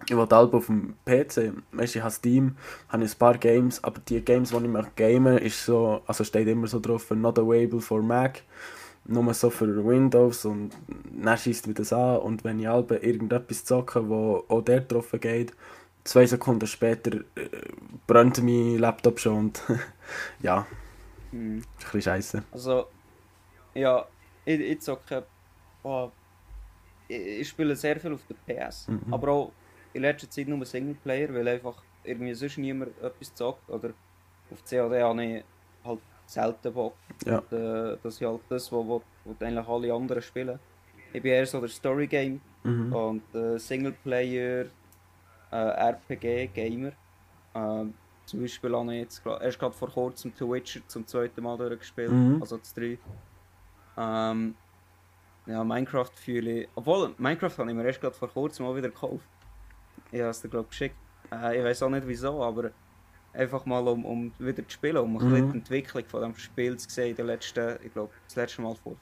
Ich 0.05 0.17
will 0.17 0.27
alle 0.29 0.51
auf 0.51 0.65
dem 0.65 0.95
PC, 1.05 1.53
weißt 1.71 1.95
ich 1.95 2.01
habe 2.01 2.11
Steam, 2.11 2.57
habe 2.89 3.05
ich 3.05 3.13
ein 3.13 3.17
paar 3.17 3.37
Games, 3.37 3.81
aber 3.85 4.01
die 4.01 4.19
Games, 4.19 4.49
die 4.49 4.57
ich 4.57 4.63
möchte 4.63 4.91
gamen, 4.97 5.37
ist 5.37 5.65
so, 5.65 6.01
also 6.05 6.25
steht 6.25 6.49
immer 6.49 6.67
so 6.67 6.81
drauf, 6.81 7.09
not 7.11 7.39
available 7.39 7.79
for 7.79 8.01
Mac, 8.01 8.41
nur 9.05 9.33
so 9.33 9.49
für 9.49 9.85
Windows 9.85 10.43
und 10.43 10.71
dann 11.23 11.37
schießt 11.37 11.67
mir 11.67 11.73
das 11.73 11.93
an 11.93 12.17
und 12.17 12.43
wenn 12.43 12.59
ich 12.59 12.67
alle 12.67 12.97
irgendetwas 12.97 13.63
zocke, 13.63 14.09
wo 14.09 14.43
auch 14.49 14.61
der 14.61 14.81
drauf 14.81 15.15
geht, 15.21 15.53
zwei 16.03 16.25
Sekunden 16.25 16.67
später 16.67 17.17
äh, 17.35 17.49
brennt 18.07 18.41
mein 18.43 18.77
Laptop 18.77 19.19
schon 19.19 19.37
und 19.37 19.61
ja, 20.41 20.65
Mhm. 21.31 21.57
ist 21.57 21.65
ein 21.65 21.77
bisschen 21.79 22.01
scheiße. 22.01 22.43
Also, 22.51 22.85
ja, 23.73 24.05
ich, 24.45 24.59
ich 24.59 24.79
zocke. 24.81 25.25
Oh, 25.81 26.11
ich, 27.07 27.17
ich 27.41 27.49
spiele 27.49 27.75
sehr 27.75 27.99
viel 27.99 28.13
auf 28.13 28.21
der 28.29 28.35
PS. 28.67 28.87
Mhm. 28.87 29.11
Aber 29.11 29.27
auch 29.31 29.51
in 29.93 30.03
letzter 30.03 30.29
Zeit 30.29 30.47
nur 30.47 30.63
Singleplayer, 30.63 31.33
weil 31.33 31.47
einfach 31.47 31.81
irgendwie 32.03 32.35
sonst 32.35 32.59
niemand 32.59 32.91
etwas 33.01 33.33
zockt. 33.33 33.67
Oder 33.69 33.89
auf 34.51 34.63
COD 34.69 35.01
habe 35.01 35.25
ich 35.25 35.43
halt 35.83 35.99
selten 36.27 36.71
Bock. 36.73 36.93
Ja. 37.25 37.39
Und, 37.39 37.51
äh, 37.53 37.97
das 38.03 38.13
ist 38.15 38.21
halt 38.21 38.41
das, 38.49 38.71
was 38.71 38.85
wo, 38.87 39.01
wo 39.25 39.35
eigentlich 39.39 39.67
alle 39.67 39.91
anderen 39.93 40.21
spielen. 40.21 40.59
Ich 41.13 41.21
bin 41.21 41.31
eher 41.31 41.45
so 41.47 41.59
der 41.59 41.69
Story-Game 41.69 42.41
Mhm. 42.63 42.93
und 42.93 43.35
äh, 43.35 43.57
Singleplayer, 43.59 44.65
äh, 45.53 45.89
RPG-Gamer. 45.91 46.93
Ähm, 47.55 47.93
zum 48.25 48.41
Beispiel 48.41 48.75
habe 48.75 48.93
ich 48.95 49.01
jetzt 49.01 49.25
erst 49.25 49.59
gerade 49.59 49.75
vor 49.75 49.89
kurzem 49.91 50.33
The 50.35 50.45
Witcher 50.45 50.81
zum 50.87 51.05
zweiten 51.07 51.43
Mal 51.43 51.57
durchgespielt, 51.57 52.11
Mhm. 52.11 52.41
also 52.41 52.57
das 52.57 52.73
3. 52.73 52.97
Ähm, 53.97 54.55
ja, 55.45 55.63
Minecraft 55.63 56.11
fühle 56.15 56.63
ich. 56.63 56.69
Obwohl, 56.75 57.13
Minecraft 57.17 57.57
habe 57.59 57.71
ich 57.71 57.75
mir 57.77 57.85
erst 57.85 58.01
gerade 58.01 58.15
vor 58.15 58.29
kurzem 58.29 58.65
mal 58.65 58.75
wieder 58.75 58.89
gekauft. 58.89 59.27
Ich 60.11 60.19
habe 60.21 60.29
es 60.31 60.41
dir, 60.41 60.49
glaube 60.49 60.65
ich, 60.65 60.69
geschickt. 60.71 60.95
Äh, 61.33 61.59
ich 61.59 61.63
weiß 61.63 61.83
auch 61.83 61.89
nicht 61.89 62.07
wieso, 62.07 62.43
aber 62.43 62.71
einfach 63.33 63.65
mal 63.65 63.87
um, 63.87 64.05
um 64.05 64.33
wieder 64.39 64.63
zu 64.67 64.71
spielen, 64.73 64.97
um 64.97 65.17
ein 65.17 65.23
Mhm. 65.23 65.29
bisschen 65.29 65.51
die 65.51 65.57
Entwicklung 65.59 66.05
von 66.07 66.21
dem 66.21 66.35
Spiel 66.35 66.77
zu 66.77 66.89
sehen 66.89 67.11
in 67.11 67.15
den 67.17 67.27
letzten, 67.27 67.77
ich 67.85 67.93
glaube, 67.93 68.13
das 68.27 68.35
letzte 68.35 68.61
Mal 68.61 68.75
vor 68.75 68.97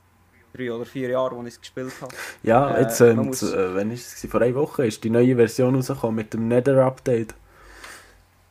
drei 0.54 0.72
oder 0.72 0.86
vier 0.86 1.10
Jahren, 1.10 1.38
als 1.40 1.48
ich 1.48 1.54
es 1.56 1.60
gespielt 1.62 1.94
habe. 2.02 2.16
Ja, 2.44 2.76
Äh, 2.76 2.82
jetzt, 2.82 3.00
ähm, 3.02 3.16
man 3.18 3.26
muss- 3.28 3.44
äh, 3.44 3.76
wenn 3.76 3.92
ist 3.92 4.24
es? 4.24 4.30
Vor 4.32 4.42
einer 4.42 4.56
Woche 4.56 4.86
ist 4.86 5.04
die 5.04 5.10
neue 5.10 5.36
Version 5.36 5.76
rausgekommen 5.76 6.16
mit 6.16 6.34
dem 6.34 6.48
Nether-Update. 6.48 7.34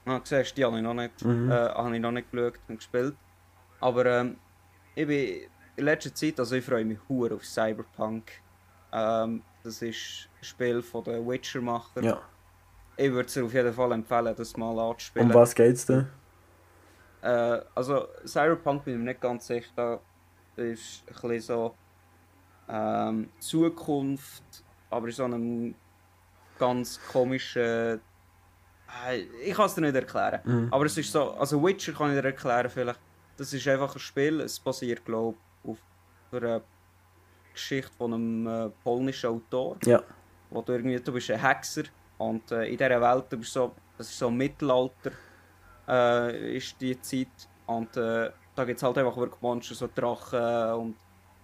Ah, 0.07 0.21
siehst, 0.25 0.57
die 0.57 0.65
habe 0.65 0.77
ich 0.77 0.83
noch 0.83 0.95
nicht, 0.95 1.25
Mhm. 1.25 1.51
äh, 1.51 1.55
habe 1.55 1.95
ich 1.95 2.01
noch 2.03 2.11
nicht 2.11 2.31
geschaut 2.33 2.59
und 2.69 2.77
gespielt. 2.77 3.15
Aber 3.81 4.07
ähm, 4.07 4.37
ich 4.95 5.07
bin 5.07 5.41
in 5.77 5.85
letzter 5.85 6.15
Zeit, 6.15 6.39
also 6.41 6.57
ich 6.57 6.65
freue 6.65 6.85
mich 6.85 6.99
hure 7.09 7.35
auf 7.35 7.45
Cyberpunk. 7.45 8.31
Ähm, 8.93 9.43
das 9.63 9.83
ist 9.83 10.29
ein 10.41 10.45
Spiel 10.45 10.83
von 10.83 11.05
den 11.05 11.27
Witcher-Machern. 11.29 12.05
Ja. 12.05 12.21
Ich 12.97 13.11
würde 13.11 13.29
es 13.29 13.39
auf 13.39 13.53
jeden 13.55 13.73
Fall 13.73 13.93
empfehlen, 13.93 14.35
das 14.37 14.57
mal 14.57 14.79
anzuspielen. 14.79 15.29
Um 15.29 15.35
was 15.35 15.55
geht's 15.55 15.87
denn? 15.87 16.07
Äh, 17.23 17.61
also 17.75 18.09
Cyberpunk 18.27 18.85
bin 18.85 18.95
ich 18.95 18.99
mir 18.99 19.05
nicht 19.11 19.21
ganz 19.21 19.47
sicher. 19.47 19.71
Da 19.77 20.01
ist 20.57 21.05
ein 21.07 21.15
bisschen 21.29 21.41
so 21.41 21.75
ähm, 22.71 23.29
Zukunft, 23.41 24.45
aber 24.91 25.07
in 25.07 25.13
so 25.13 25.25
einem 25.25 25.75
ganz 26.59 27.01
komische. 27.11 28.01
Äh, 29.07 29.23
ich 29.45 29.55
kann 29.55 29.67
es 29.67 29.75
dir 29.75 29.81
nicht 29.83 29.95
erklären. 29.95 30.41
Mhm. 30.45 30.69
Aber 30.71 30.85
es 30.85 30.97
ist 30.97 31.11
so, 31.11 31.33
also 31.33 31.63
Witcher 31.63 31.93
kann 31.93 32.15
ich 32.15 32.21
dir 32.21 32.27
erklären 32.27 32.71
vielleicht. 32.71 33.01
Das 33.37 33.53
ist 33.53 33.67
einfach 33.67 33.95
ein 33.95 33.99
Spiel, 33.99 34.41
es 34.41 34.61
basiert 34.61 35.05
glaube 35.05 35.37
ich 35.65 35.71
auf 35.71 35.79
einer 36.33 36.61
Geschichte 37.53 37.91
von 37.97 38.15
einem 38.15 38.47
äh, 38.47 38.69
polnischen 38.85 39.31
Autor. 39.31 39.77
Ja. 39.85 40.03
Wo 40.51 40.63
du 40.63 40.73
irgendwie, 40.73 41.01
du 41.01 41.13
bist 41.13 41.31
ein 41.31 41.41
Hexer 41.41 41.85
und 42.19 42.51
äh, 42.53 42.65
in 42.65 42.77
dieser 42.77 43.01
Welt, 43.01 43.25
du 43.31 43.39
bist 43.39 43.53
so, 43.53 43.73
das 43.97 44.11
ist 44.11 44.19
so 44.19 44.31
Mittelalter, 44.31 45.13
äh, 45.89 46.57
ist 46.57 46.81
die 46.81 47.01
Zeit 47.01 47.29
und 47.67 47.97
äh, 47.97 48.31
da 48.55 48.65
gibt 48.65 48.77
es 48.77 48.83
halt 48.83 48.99
einfach 48.99 49.17
wirklich 49.17 49.41
Monster, 49.41 49.75
so 49.75 49.89
Drachen 49.95 50.75
und 50.75 50.97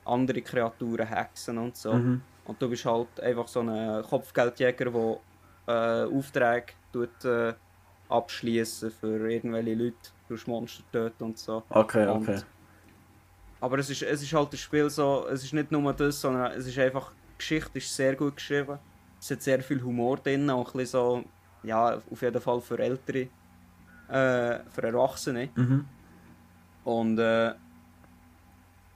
andere 0.06 0.40
Kreaturen, 0.42 1.06
Hexen 1.06 1.58
und 1.58 1.76
so. 1.76 1.92
Mhm. 1.92 2.22
Und 2.44 2.62
du 2.62 2.68
bist 2.68 2.84
halt 2.84 3.20
einfach 3.20 3.48
so 3.48 3.60
ein 3.60 4.02
Kopfgeldjäger, 4.02 4.90
der 4.90 5.18
äh, 5.66 6.04
Aufträge 6.16 6.72
tut, 6.92 7.24
äh, 7.24 7.54
abschließen 8.08 8.90
für 8.92 9.28
irgendwelche 9.30 9.74
Leute, 9.74 9.96
durch 10.28 10.46
Monster 10.46 10.84
töten 10.92 11.24
und 11.24 11.38
so. 11.38 11.62
Okay, 11.68 12.06
Und- 12.06 12.22
okay. 12.28 12.40
Aber 13.60 13.78
es 13.78 13.88
ist, 13.90 14.02
es 14.02 14.22
ist 14.22 14.32
halt 14.32 14.52
das 14.52 14.60
Spiel 14.60 14.88
so, 14.90 15.26
es 15.28 15.42
ist 15.42 15.52
nicht 15.54 15.72
nur 15.72 15.92
das, 15.92 16.20
sondern 16.20 16.52
es 16.52 16.66
ist 16.66 16.78
einfach, 16.78 17.10
die 17.32 17.38
Geschichte 17.38 17.78
ist 17.78 17.94
sehr 17.96 18.14
gut 18.14 18.36
geschrieben. 18.36 18.78
Es 19.18 19.30
hat 19.30 19.42
sehr 19.42 19.60
viel 19.62 19.82
Humor 19.82 20.18
drin, 20.18 20.48
auch 20.50 20.66
ein 20.66 20.72
bisschen 20.78 20.86
so, 21.00 21.24
ja, 21.62 21.96
auf 22.10 22.22
jeden 22.22 22.40
Fall 22.40 22.60
für 22.60 22.78
Ältere, 22.78 23.28
äh, 24.08 24.60
für 24.70 24.82
Erwachsene. 24.82 25.48
Mhm. 25.56 25.86
Und 26.84 27.18
äh, 27.18 27.54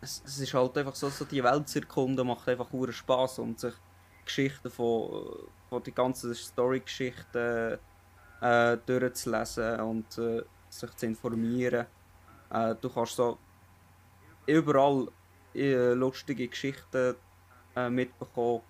es, 0.01 0.23
es 0.25 0.39
ist 0.39 0.55
halt 0.55 0.77
einfach 0.79 0.95
so, 0.95 1.09
so 1.11 1.25
die 1.25 1.43
Welt 1.43 1.69
zu 1.69 1.81
erkunden 1.81 2.27
macht 2.27 2.49
einfach 2.49 2.73
hure 2.73 2.93
Spaß 2.93 3.41
und 3.41 3.61
sich 3.61 3.75
Geschichten 4.25 4.71
von, 4.71 5.49
von 5.69 5.83
die 5.83 5.93
ganzen 5.93 6.35
Story-Geschichten 6.35 7.79
äh, 8.41 8.77
durchzulesen 8.87 9.81
und 9.81 10.19
äh, 10.19 10.43
sich 10.69 10.95
zu 10.97 11.07
informieren. 11.07 11.87
Äh, 12.51 12.75
du 12.81 12.89
kannst 12.89 13.17
so 13.17 13.39
überall 14.47 15.09
äh, 15.55 15.93
lustige 15.93 16.49
Geschichten 16.49 17.17
äh, 17.77 17.91
mitbekommen, 17.91 18.63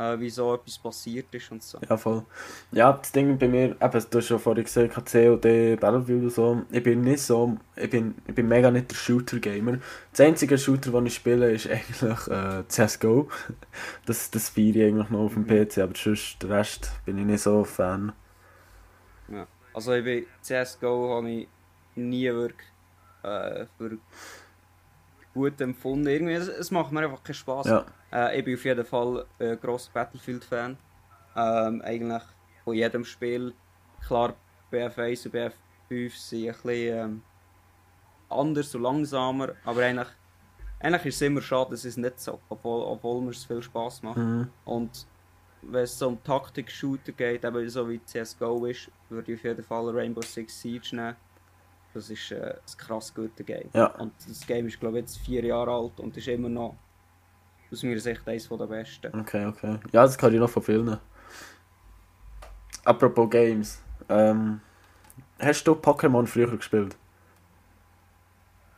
äh, 0.00 0.18
wie 0.18 0.30
so 0.30 0.54
etwas 0.54 0.78
passiert 0.78 1.26
ist 1.34 1.52
und 1.52 1.62
so. 1.62 1.78
Ja, 1.88 1.96
voll. 1.96 2.24
Ja, 2.72 2.92
das 2.92 3.12
Ding 3.12 3.38
bei 3.38 3.48
mir, 3.48 3.76
eben, 3.80 4.04
du 4.10 4.18
hast 4.18 4.26
schon 4.26 4.38
vorhin 4.38 4.64
gesagt, 4.64 4.94
COD, 4.94 5.76
Battlefield 5.78 6.22
und 6.22 6.32
so, 6.32 6.62
ich 6.70 6.82
bin 6.82 7.02
nicht 7.02 7.22
so, 7.22 7.58
ich 7.76 7.90
bin, 7.90 8.14
ich 8.26 8.34
bin 8.34 8.48
mega 8.48 8.70
nicht 8.70 8.90
der 8.90 8.96
Shooter-Gamer. 8.96 9.78
Das 10.12 10.20
einzige 10.20 10.56
Shooter, 10.56 10.90
den 10.92 11.06
ich 11.06 11.14
spiele, 11.14 11.52
ist 11.52 11.68
eigentlich 11.68 12.28
äh, 12.28 12.64
CSGO. 12.68 13.28
Das, 14.06 14.30
das 14.30 14.48
feiere 14.48 14.76
ich 14.76 14.82
eigentlich 14.84 15.10
noch 15.10 15.20
auf 15.20 15.34
dem 15.34 15.42
Mhm. 15.42 15.66
PC, 15.66 15.78
aber 15.78 15.92
sonst, 15.96 16.42
der 16.42 16.50
Rest 16.50 16.90
bin 17.04 17.18
ich 17.18 17.24
nicht 17.26 17.42
so 17.42 17.64
Fan. 17.64 18.12
Ja. 19.28 19.46
Also 19.74 19.92
ich 19.92 20.04
bin 20.04 20.26
CSGO 20.42 21.16
habe 21.16 21.30
ich 21.30 21.48
nie 21.94 22.24
wirklich 22.32 22.68
äh, 23.22 23.66
für 23.76 23.98
gut 25.34 25.60
empfunden. 25.60 26.06
Irgendwie, 26.08 26.32
es, 26.34 26.48
es 26.48 26.70
macht 26.70 26.90
mir 26.92 27.00
einfach 27.04 27.22
keinen 27.22 27.34
Spaß. 27.34 27.66
Ja, 27.66 27.84
Äh, 28.12 28.38
ich 28.38 28.44
bin 28.44 28.54
auf 28.54 28.64
jeden 28.64 28.84
Fall 28.84 29.26
ein 29.38 29.60
grosser 29.60 29.90
Battlefield-Fan. 29.92 30.76
Ähm, 31.36 31.82
eigentlich 31.82 32.22
von 32.64 32.74
jedem 32.74 33.04
Spiel. 33.04 33.54
Klar, 34.06 34.34
BF1 34.72 35.26
und 35.26 35.34
BF5 35.34 36.16
sind 36.16 36.48
ein 36.48 36.52
bisschen 36.52 36.98
ähm, 36.98 37.22
anders 38.28 38.74
und 38.74 38.82
langsamer, 38.82 39.54
aber 39.64 39.82
eigentlich, 39.82 40.08
eigentlich 40.78 41.06
ist 41.06 41.16
es 41.16 41.22
immer 41.22 41.42
schade, 41.42 41.70
dass 41.70 41.84
es 41.84 41.96
nicht 41.96 42.20
so, 42.20 42.40
obwohl, 42.48 42.82
obwohl 42.82 43.22
mir 43.22 43.30
es 43.30 43.44
viel 43.44 43.62
Spaß 43.62 44.02
macht. 44.02 44.16
mhm. 44.16 44.48
Und 44.64 45.06
wenn 45.62 45.82
es 45.82 45.98
so 45.98 46.08
um 46.08 46.22
Taktik-Shooter 46.22 47.12
geht, 47.12 47.44
eben 47.44 47.68
so 47.68 47.88
wie 47.88 48.02
CSGO 48.02 48.64
ist, 48.66 48.90
würde 49.08 49.32
ich 49.32 49.38
auf 49.38 49.44
jeden 49.44 49.62
Fall 49.62 49.90
Rainbow 49.90 50.22
Six 50.22 50.60
Siege 50.60 50.96
nehmen. 50.96 51.16
Das 51.92 52.08
ist 52.08 52.30
äh, 52.30 52.54
ein 52.54 52.78
krass 52.78 53.12
gutes 53.12 53.44
Game. 53.44 53.68
Ja. 53.74 53.86
Und 53.98 54.12
das 54.26 54.46
Game 54.46 54.66
ist 54.66 54.78
glaube 54.80 54.98
ich 54.98 55.02
jetzt 55.02 55.18
vier 55.18 55.44
Jahre 55.44 55.72
alt 55.72 55.98
und 56.00 56.16
ist 56.16 56.28
immer 56.28 56.48
noch 56.48 56.76
aus 57.72 57.82
meiner 57.82 58.00
Sicht 58.00 58.26
eines 58.26 58.48
der 58.48 58.56
besten. 58.66 59.20
okay, 59.20 59.46
okay. 59.46 59.78
Ja, 59.92 60.02
das 60.02 60.18
kann 60.18 60.32
ich 60.32 60.40
noch 60.40 60.50
von 60.50 60.62
vielen. 60.62 60.98
Apropos 62.84 63.28
Games, 63.30 63.82
ähm, 64.08 64.60
hast 65.38 65.64
du 65.64 65.72
Pokémon 65.72 66.26
früher 66.26 66.56
gespielt? 66.56 66.96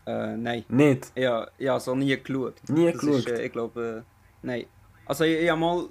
Äh, 0.07 0.37
nein. 0.37 0.65
Nicht? 0.69 1.13
Ja, 1.17 1.47
ja, 1.59 1.79
so 1.79 1.95
nie 1.95 2.21
geschaut. 2.21 2.55
Nie 2.69 2.91
das 2.91 3.01
geschaut? 3.01 3.19
Ist, 3.19 3.29
äh, 3.29 3.47
ich 3.47 3.53
glaube, 3.53 4.05
äh, 4.05 4.47
nein. 4.47 4.67
Also 5.07 5.25
ich, 5.25 5.41
ich 5.41 5.49
habe 5.51 5.61
mal 5.61 5.89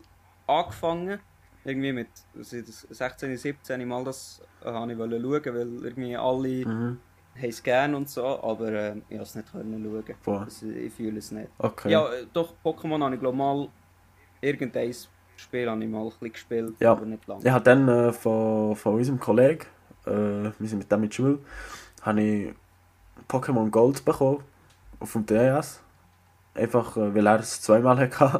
angefangen, 0.47 1.19
irgendwie 1.63 1.93
mit 1.93 2.09
also 2.35 2.59
das 2.59 2.87
16, 2.89 3.37
17 3.37 3.87
mal 3.87 4.03
das 4.03 4.41
äh, 4.63 4.91
ich 4.91 4.97
wollen 4.97 5.21
schauen, 5.21 5.55
weil 5.55 5.83
irgendwie 5.85 6.17
alle 6.17 6.65
Mhm. 6.65 6.99
Haben 7.35 7.49
es 7.49 7.63
gerne 7.63 7.95
und 7.97 8.09
so, 8.09 8.25
aber 8.43 8.71
äh, 8.71 8.89
ich 8.97 9.17
konnte 9.17 9.23
es 9.23 9.35
nicht 9.35 9.51
können 9.51 9.83
schauen. 9.83 10.15
Boah. 10.23 10.41
Also, 10.41 10.67
ich 10.67 10.93
fühle 10.93 11.19
es 11.19 11.31
nicht. 11.31 11.49
Okay. 11.57 11.89
Ja, 11.91 12.05
äh, 12.11 12.25
doch, 12.33 12.53
Pokémon 12.63 13.03
habe 13.03 13.15
ich 13.15 13.21
glaube 13.21 13.37
mal 13.37 13.67
irgendein 14.41 14.93
Spiel 15.37 15.69
habe 15.69 15.83
ich 15.83 15.89
mal 15.89 16.01
ein 16.03 16.09
bisschen 16.09 16.31
gespielt, 16.33 16.73
Ja. 16.79 16.91
aber 16.91 17.05
nicht 17.05 17.25
lange. 17.27 17.43
Ich 17.43 17.49
habe 17.51 17.63
dann 17.63 17.87
äh, 17.87 18.11
von, 18.13 18.75
von 18.75 18.95
unserem 18.95 19.19
Kollegen, 19.19 19.65
äh, 20.05 20.11
wir 20.11 20.53
sind 20.59 20.79
mit 20.79 20.91
dem 20.91 21.03
in 21.03 21.09
der 21.09 21.15
Schule, 21.15 21.39
habe 22.03 22.21
ich 22.21 22.53
Pokémon 23.27 23.69
Gold 23.69 24.03
bekommen 24.05 24.43
auf 24.99 25.13
dem 25.13 25.25
DS. 25.25 25.81
Einfach, 26.53 26.97
äh, 26.97 27.15
weil 27.15 27.25
er 27.27 27.39
es 27.39 27.61
zweimal 27.61 27.97
hatte. 27.99 28.17
Dann 28.19 28.31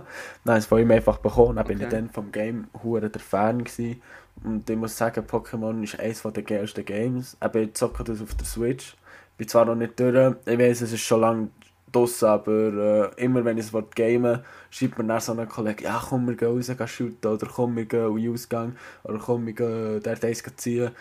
habe 0.46 0.58
ich 0.60 0.64
es 0.64 0.66
von 0.66 0.80
ihm 0.80 0.92
einfach 0.92 1.18
bekommen. 1.20 1.56
Dann 1.56 1.66
bin 1.66 1.80
ich 1.80 1.86
Okay. 1.88 1.96
dann 1.96 2.10
vom 2.10 2.32
Game 2.32 2.68
hure 2.84 3.10
der 3.10 3.22
Fan 3.22 3.64
gewesen. 3.64 4.02
Und 4.44 4.70
ich 4.70 4.78
muss 4.78 4.98
sagen, 4.98 5.26
Pokémon 5.26 5.84
ist 5.84 6.00
eines 6.00 6.22
der 6.22 6.44
geilsten 6.44 6.86
Games. 6.86 7.38
Eben, 7.44 7.64
ich 7.64 7.74
zocke 7.74 8.04
das 8.04 8.22
auf 8.22 8.34
der 8.36 8.46
Switch. 8.46 8.96
Bin 9.38 9.48
zwar 9.48 9.66
noch 9.66 9.76
nicht 9.76 10.00
durch, 10.00 10.36
ich 10.46 10.60
weiß, 10.60 10.82
es 10.82 10.94
ist 10.94 11.02
schon 11.02 11.22
lange 11.22 11.50
draussen, 11.92 12.28
aber 12.28 13.12
äh, 13.18 13.24
immer 13.24 13.44
wenn 13.44 13.58
ich 13.58 13.72
es 13.72 13.96
gamen 13.96 14.42
schreibt 14.70 14.98
mir 14.98 15.06
dann 15.06 15.20
so 15.20 15.34
ein 15.34 15.48
Kollege, 15.50 15.84
ja 15.84 16.02
komm, 16.10 16.28
wir 16.28 16.36
gehen 16.36 16.56
raus, 16.56 16.68
gehen 16.68 16.88
shooten, 16.88 17.32
oder 17.32 17.48
komm, 17.48 17.76
wir 17.76 17.86
gehen 17.86 18.18
in 18.18 18.34
Ausgang, 18.34 18.76
oder 19.04 19.20
komm, 19.20 19.46
wir 19.46 19.54
gehen 19.54 20.02
dort 20.02 20.24
eins 20.24 20.44
ziehen. 20.58 20.92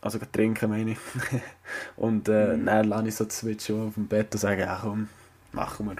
Also 0.00 0.18
gehen 0.18 0.32
trinken, 0.32 0.70
meine 0.70 0.92
ich. 0.92 0.98
und 1.96 2.28
äh, 2.28 2.56
Mhm. 2.56 2.66
dann 2.66 2.88
lasse 2.88 3.08
ich 3.08 3.14
so 3.16 3.24
die 3.24 3.30
Switch 3.34 3.70
auf 3.70 3.94
dem 3.94 4.06
Bett 4.06 4.34
und 4.34 4.40
sage, 4.40 4.62
ja 4.62 4.78
komm, 4.82 5.08
machen 5.52 5.86
wir. 5.86 5.96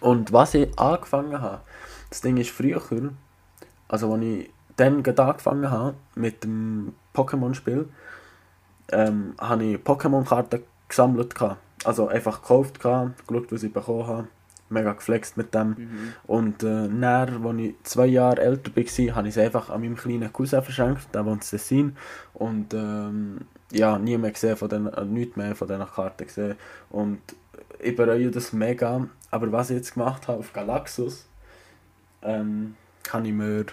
Und 0.00 0.32
was 0.32 0.54
ich 0.54 0.78
angefangen 0.78 1.40
habe, 1.40 1.62
das 2.10 2.20
Ding 2.20 2.36
ist 2.36 2.50
früher, 2.50 2.82
also 3.88 4.12
als 4.12 4.22
ich 4.22 4.50
dann 4.76 5.02
gerade 5.02 5.24
angefangen 5.24 5.70
habe 5.70 5.94
mit 6.14 6.44
dem 6.44 6.94
Pokémon-Spiel, 7.14 7.88
ähm, 8.92 9.34
habe 9.38 9.64
ich 9.64 9.76
Pokémon-Karten 9.78 10.62
gesammelt. 10.88 11.34
gehabt. 11.34 11.58
Also 11.84 12.08
einfach 12.08 12.40
gekauft, 12.40 12.80
gehabt, 12.80 13.26
geschaut, 13.26 13.52
was 13.52 13.62
ich 13.62 13.72
bekommen 13.72 14.06
habe. 14.06 14.28
Mega 14.70 14.92
geflext 14.92 15.36
mit 15.36 15.54
dem. 15.54 15.68
Mhm. 15.68 16.12
Und 16.26 16.62
äh, 16.62 16.88
dann, 16.88 17.46
als 17.46 17.58
ich 17.58 17.74
zwei 17.82 18.06
Jahre 18.06 18.40
älter 18.40 18.74
war, 18.74 19.16
habe 19.16 19.28
ich 19.28 19.36
es 19.36 19.38
einfach 19.38 19.68
an 19.68 19.82
meinem 19.82 19.94
kleinen 19.94 20.32
Cousin 20.32 20.62
verschenkt, 20.62 21.14
der 21.14 21.26
wohnt 21.26 21.44
in 21.44 21.48
Tessin. 21.48 21.96
Und 22.32 22.72
ähm, 22.72 23.42
ja, 23.70 23.98
nie 23.98 24.16
mehr 24.16 24.30
gesehen 24.30 24.56
von 24.56 24.68
den, 24.68 24.86
äh, 24.86 25.04
nichts 25.04 25.36
mehr 25.36 25.54
von 25.54 25.68
diesen 25.68 25.86
Karten 25.86 26.26
gesehen. 26.26 26.56
Und 26.90 27.20
ich 27.78 27.94
bereue 27.94 28.30
das 28.30 28.52
mega. 28.52 29.06
Aber 29.30 29.52
was 29.52 29.70
ich 29.70 29.76
jetzt 29.76 29.94
gemacht 29.94 30.28
habe 30.28 30.38
auf 30.38 30.52
Galaxus, 30.52 31.26
ähm, 32.22 32.76
habe 33.12 33.26
ich 33.26 33.34
mir 33.34 33.66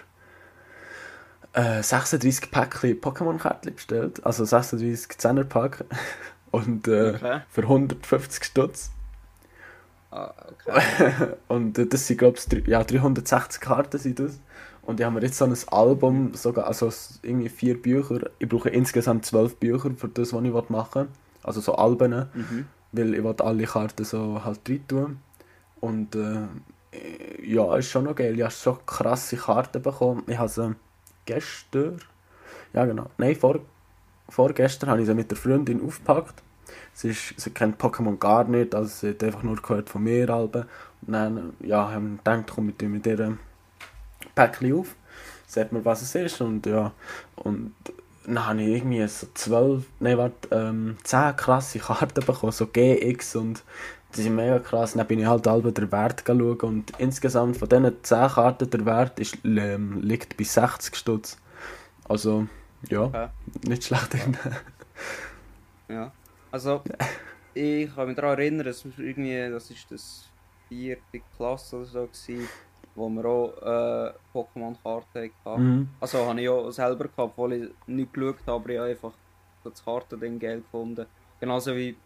äh, 1.54 1.82
36 1.82 2.50
Päckchen 2.50 3.00
Pokémon-Karten 3.00 3.74
bestellt. 3.74 4.24
Also 4.24 4.44
36 4.44 5.18
10er 5.18 5.44
Pack. 5.44 5.84
Und 6.50 6.86
äh, 6.88 7.14
Okay. 7.14 7.40
für 7.48 7.62
150 7.62 8.44
Stutz. 8.44 8.90
Ah, 10.10 10.32
okay. 10.50 11.12
Und 11.48 11.78
äh, 11.78 11.86
das 11.86 12.06
sind, 12.06 12.18
glaube 12.18 12.36
ich, 12.38 12.66
ja, 12.66 12.84
360 12.84 13.60
Karten 13.60 13.98
sind 13.98 14.18
das. 14.18 14.38
Und 14.82 15.00
ich 15.00 15.06
habe 15.06 15.14
mir 15.14 15.22
jetzt 15.22 15.38
so 15.38 15.44
ein 15.44 15.56
Album, 15.68 16.34
sogar, 16.34 16.66
also 16.66 16.90
irgendwie 17.22 17.48
vier 17.48 17.80
Bücher. 17.80 18.30
Ich 18.38 18.48
brauche 18.48 18.68
insgesamt 18.68 19.24
zwölf 19.24 19.56
Bücher 19.56 19.92
für 19.96 20.08
das, 20.08 20.32
was 20.32 20.42
ich 20.44 20.68
machen 20.70 21.02
will. 21.02 21.08
Also 21.42 21.60
so 21.60 21.74
Alben, 21.76 22.10
Mhm. 22.34 22.66
weil 22.92 23.14
ich 23.14 23.22
will 23.24 23.34
alle 23.38 23.64
Karten 23.64 24.04
so 24.04 24.44
halt 24.44 24.60
rein 24.68 24.84
tun. 24.88 25.18
Und 25.80 26.14
äh, 26.16 26.46
ja, 27.42 27.76
ist 27.76 27.90
schon 27.90 28.04
noch 28.04 28.14
geil. 28.16 28.34
Ich 28.36 28.42
habe 28.42 28.52
schon 28.52 28.78
krasse 28.84 29.36
Karten 29.36 29.80
bekommen. 29.80 30.24
Ich 30.26 30.36
habe 30.38 30.48
gestern, 31.24 32.00
ja 32.72 32.84
genau, 32.84 33.06
nein, 33.18 33.36
vor, 33.36 33.60
vorgestern 34.28 34.90
habe 34.90 35.00
ich 35.00 35.06
sie 35.06 35.14
mit 35.14 35.30
der 35.30 35.38
Freundin 35.38 35.84
aufgepackt. 35.84 36.42
Sie, 36.94 37.10
ist, 37.10 37.34
sie 37.38 37.50
kennt 37.50 37.80
Pokémon 37.80 38.18
gar 38.18 38.44
nicht, 38.44 38.74
also 38.74 38.88
sie 38.88 39.10
hat 39.10 39.22
einfach 39.24 39.42
nur 39.42 39.56
gehört 39.56 39.90
von 39.90 40.02
mir. 40.02 40.30
Alben. 40.30 40.64
Und 41.06 41.12
dann 41.12 41.52
ja, 41.60 41.90
haben 41.90 42.12
wir 42.12 42.18
gedacht, 42.18 42.52
komm 42.54 42.66
mit, 42.66 42.80
mit 42.82 43.06
ihr 43.06 43.36
Päckchen 44.34 44.74
auf, 44.74 44.94
sagt 45.46 45.72
mir, 45.72 45.84
was 45.84 46.02
es 46.02 46.14
ist 46.14 46.40
und 46.40 46.64
ja, 46.66 46.92
und 47.36 47.74
dann 48.24 48.46
habe 48.46 48.62
ich 48.62 48.68
irgendwie 48.68 49.06
so 49.08 49.26
zwölf, 49.34 49.84
nein 49.98 50.16
warte, 50.16 50.48
ähm, 50.52 50.96
10 51.02 51.36
krasse 51.36 51.78
Karten 51.80 52.24
bekommen, 52.24 52.52
so 52.52 52.66
GX 52.66 53.36
und 53.36 53.64
die 54.16 54.22
sind 54.22 54.34
mega 54.36 54.58
krass. 54.58 54.94
Dann 54.94 55.06
bin 55.06 55.20
ich 55.20 55.26
halt 55.26 55.46
halb 55.46 55.74
den 55.74 55.92
Wert 55.92 56.24
schauen 56.26 56.60
und 56.60 56.92
insgesamt 56.98 57.56
von 57.56 57.68
diesen 57.68 58.02
10 58.02 58.28
Karten 58.28 58.70
der 58.70 58.86
Wert 58.86 59.18
ist, 59.20 59.38
ähm, 59.44 60.00
liegt 60.02 60.36
bei 60.36 60.44
60 60.44 60.96
Stutz. 60.96 61.38
Also, 62.08 62.46
ja, 62.88 63.12
Okay. 63.12 63.28
nicht 63.66 63.84
schlecht. 63.84 64.14
Ja. 65.88 66.12
Also, 66.50 66.82
ich 67.54 67.94
kann 67.94 68.06
mich 68.08 68.16
daran 68.16 68.38
erinnern, 68.38 68.66
dass 68.66 68.84
irgendwie, 68.84 69.50
das 69.50 69.70
ist 69.70 69.90
das 69.90 70.30
vierte 70.68 71.20
Klasse 71.36 71.76
oder 71.76 71.86
so 71.86 72.06
gewesen, 72.06 72.48
wo 72.94 73.08
wir 73.08 73.24
auch 73.24 73.52
äh, 73.62 74.12
Pokémon-Karten 74.34 75.30
hatten. 75.44 75.62
mhm. 75.62 75.88
Also 76.00 76.26
habe 76.26 76.40
ich 76.40 76.48
auch 76.48 76.70
selber 76.70 77.04
gehabt, 77.04 77.18
obwohl 77.18 77.52
ich 77.54 77.70
nicht 77.86 78.12
geschaut 78.12 78.40
habe, 78.46 78.52
aber 78.56 78.68
ich 78.70 78.78
habe 78.78 78.90
einfach 78.90 79.12
das 79.64 79.84
Kartending 79.84 80.38
geil 80.38 80.60
gefunden. 80.62 81.06
Genauso 81.40 81.74
wie 81.76 81.96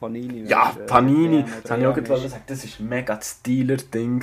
Panini. 0.00 0.44
Ja, 0.48 0.74
äh, 0.78 0.86
Panini, 0.86 1.44
das 1.62 1.70
habe 1.70 1.80
ich 1.82 1.86
auch 1.86 1.94
gerade 1.94 2.22
gesagt, 2.22 2.50
das 2.50 2.80
war 2.80 2.86
mega 2.86 3.16
das 3.16 3.42
Dealer-Ding. 3.42 4.22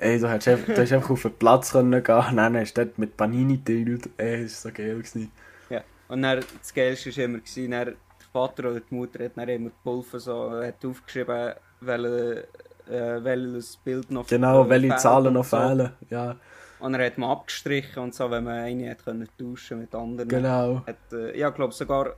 Ey, 0.00 0.20
du 0.20 0.30
hättest 0.30 0.48
einfach, 0.48 0.74
du 0.74 0.80
hast 0.80 0.92
einfach 0.92 1.10
auf 1.10 1.22
den 1.22 1.32
Platz 1.34 1.72
können 1.72 2.02
gehen 2.04 2.16
nein, 2.34 2.52
nein, 2.52 2.62
hast 2.62 2.74
dort 2.74 2.98
mit 2.98 3.16
Panini 3.16 3.58
dealt. 3.58 4.08
Ey, 4.16 4.44
das 4.44 4.64
war 4.64 4.70
so 4.70 4.76
geil. 4.76 4.96
Gewesen. 4.96 5.32
Ja. 5.70 5.82
Und 6.08 6.22
dann, 6.22 6.44
das 6.60 6.72
Geilste 6.72 7.16
war 7.16 7.24
immer, 7.24 7.38
gewesen, 7.38 7.70
dann, 7.72 7.84
der 7.86 7.94
Vater 8.32 8.70
oder 8.70 8.80
die 8.80 8.94
Mutter 8.94 9.24
hat 9.24 9.32
dann 9.36 9.48
immer 9.48 9.70
geholfen, 9.82 10.20
so, 10.20 10.50
hat 10.62 10.84
aufgeschrieben, 10.84 11.54
welche, 11.80 12.46
äh, 12.88 13.24
welches 13.24 13.76
Bild 13.78 14.10
noch 14.10 14.26
Genau, 14.28 14.64
äh, 14.64 14.68
welche 14.68 14.96
Zahlen 14.96 15.34
noch 15.34 15.44
so. 15.44 15.56
fehlen. 15.56 15.90
Ja, 16.10 16.36
Und 16.78 16.94
er 16.94 17.06
hat 17.06 17.18
man 17.18 17.30
abgestrichen 17.30 18.00
und 18.02 18.14
so, 18.14 18.30
wenn 18.30 18.44
man 18.44 18.58
eine 18.58 18.90
hat 18.90 19.04
können 19.04 19.28
tauschen 19.36 19.80
mit 19.80 19.92
anderen. 19.94 20.28
genau. 20.28 20.82
Hat, 20.86 21.12
äh, 21.12 21.32
ich 21.32 21.54
glaube 21.54 21.72
sogar 21.74 22.14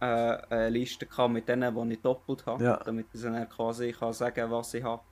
äh, 0.00 0.04
eine 0.04 0.68
Liste 0.70 1.06
gehabt 1.06 1.32
mit 1.32 1.48
denen, 1.48 1.74
die 1.88 1.94
ich 1.94 2.00
doppelt 2.00 2.46
habe, 2.46 2.64
Ja. 2.64 2.76
damit 2.84 3.06
ich 3.12 3.22
dann 3.22 3.48
quasi 3.48 3.92
kann 3.92 4.12
sagen 4.12 4.50
was 4.50 4.74
ich 4.74 4.82
habe 4.82 5.02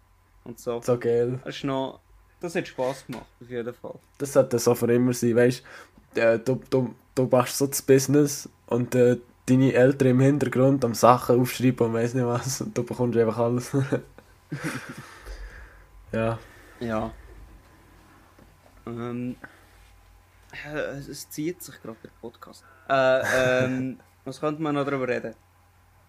und 0.44 0.58
so. 0.58 0.80
So 0.80 0.98
geil. 0.98 1.40
Das 1.44 1.56
ist 1.56 1.64
noch, 1.64 2.00
das 2.40 2.54
hat 2.54 2.66
Spaß 2.68 3.06
gemacht, 3.06 3.26
auf 3.40 3.50
jeden 3.50 3.74
Fall. 3.74 3.94
Das 4.18 4.32
sollte 4.32 4.58
so 4.58 4.74
für 4.74 4.92
immer 4.92 5.12
sein, 5.12 5.36
weißt 5.36 5.62
äh, 6.14 6.38
du? 6.38 6.60
Du, 6.70 6.94
du 7.14 7.24
machst 7.26 7.58
so 7.58 7.66
das 7.66 7.82
Business 7.82 8.48
und 8.66 8.94
äh, 8.94 9.18
deine 9.46 9.72
Eltern 9.72 10.08
im 10.08 10.20
Hintergrund 10.20 10.84
am 10.84 10.94
Sachen 10.94 11.40
aufschreiben 11.40 11.86
und 11.88 11.94
weiss 11.94 12.14
nicht 12.14 12.26
was. 12.26 12.60
Und 12.60 12.76
du 12.76 12.82
bekommst 12.82 13.18
einfach 13.18 13.38
alles. 13.38 13.72
ja. 16.12 16.38
Ja. 16.80 17.10
Ähm, 18.86 19.36
äh, 20.52 20.98
es 20.98 21.28
zieht 21.28 21.62
sich 21.62 21.80
gerade 21.82 21.96
der 22.02 22.10
Podcast. 22.20 22.64
Äh, 22.88 23.64
ähm, 23.64 24.00
was 24.28 24.40
könnte 24.40 24.62
man 24.62 24.74
noch 24.74 24.84
darüber 24.84 25.08
reden? 25.08 25.34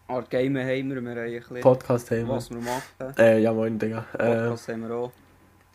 Art 0.08 0.30
Game 0.30 0.58
haben 0.58 0.90
wir, 0.90 1.02
wir 1.02 1.12
haben 1.12 1.18
ein 1.18 1.32
bisschen, 1.40 1.62
Podcast 1.62 2.12
haben 2.12 2.28
wir. 2.28 2.36
was 2.36 2.50
wir 2.50 2.58
machen. 2.58 3.18
Äh, 3.18 3.40
ja, 3.40 3.54
moin, 3.54 3.80
Digga. 3.80 4.06
Äh, 4.14 4.48
Podcast 4.50 4.68
haben 4.68 4.82
wir 4.90 4.96
auch. 4.96 5.12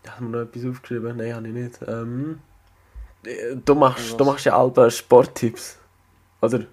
haben 0.08 0.32
wir 0.32 0.38
noch 0.40 0.48
etwas 0.48 0.66
aufgeschrieben? 0.66 1.16
Nein, 1.16 1.34
habe 1.34 1.48
ich 1.48 1.54
nicht. 1.54 1.78
Ähm, 1.86 2.40
äh, 3.24 3.56
du, 3.64 3.74
machst, 3.74 4.18
du 4.18 4.24
machst 4.24 4.44
ja 4.44 4.58
alle 4.58 4.90
Sporttipps. 4.90 5.78
Oder? 6.42 6.66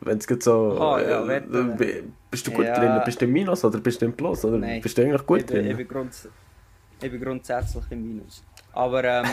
Wenn 0.00 0.18
es 0.18 0.26
geht 0.26 0.42
so. 0.42 0.78
Aha, 0.78 1.00
ja, 1.00 1.26
äh, 1.26 2.02
bist 2.30 2.46
du 2.46 2.52
gut 2.52 2.66
Ja. 2.66 2.78
drin? 2.78 3.02
Bist 3.04 3.20
du 3.20 3.24
im 3.24 3.32
Minus 3.32 3.64
oder 3.64 3.78
bist 3.78 4.00
du 4.00 4.06
im 4.06 4.12
Plus? 4.12 4.44
Oder 4.44 4.58
Nein. 4.58 4.80
bist 4.80 4.96
du 4.96 5.02
eigentlich 5.02 5.26
gut 5.26 5.40
ich, 5.40 5.46
bin, 5.46 5.56
ich, 5.56 5.66
drin? 5.66 5.76
bin 5.78 5.88
grunds 5.88 6.28
ich 7.02 7.10
bin 7.10 7.20
grundsätzlich 7.20 7.84
im 7.90 8.02
Minus. 8.02 8.44
Aber 8.72 9.02
ähm, 9.02 9.24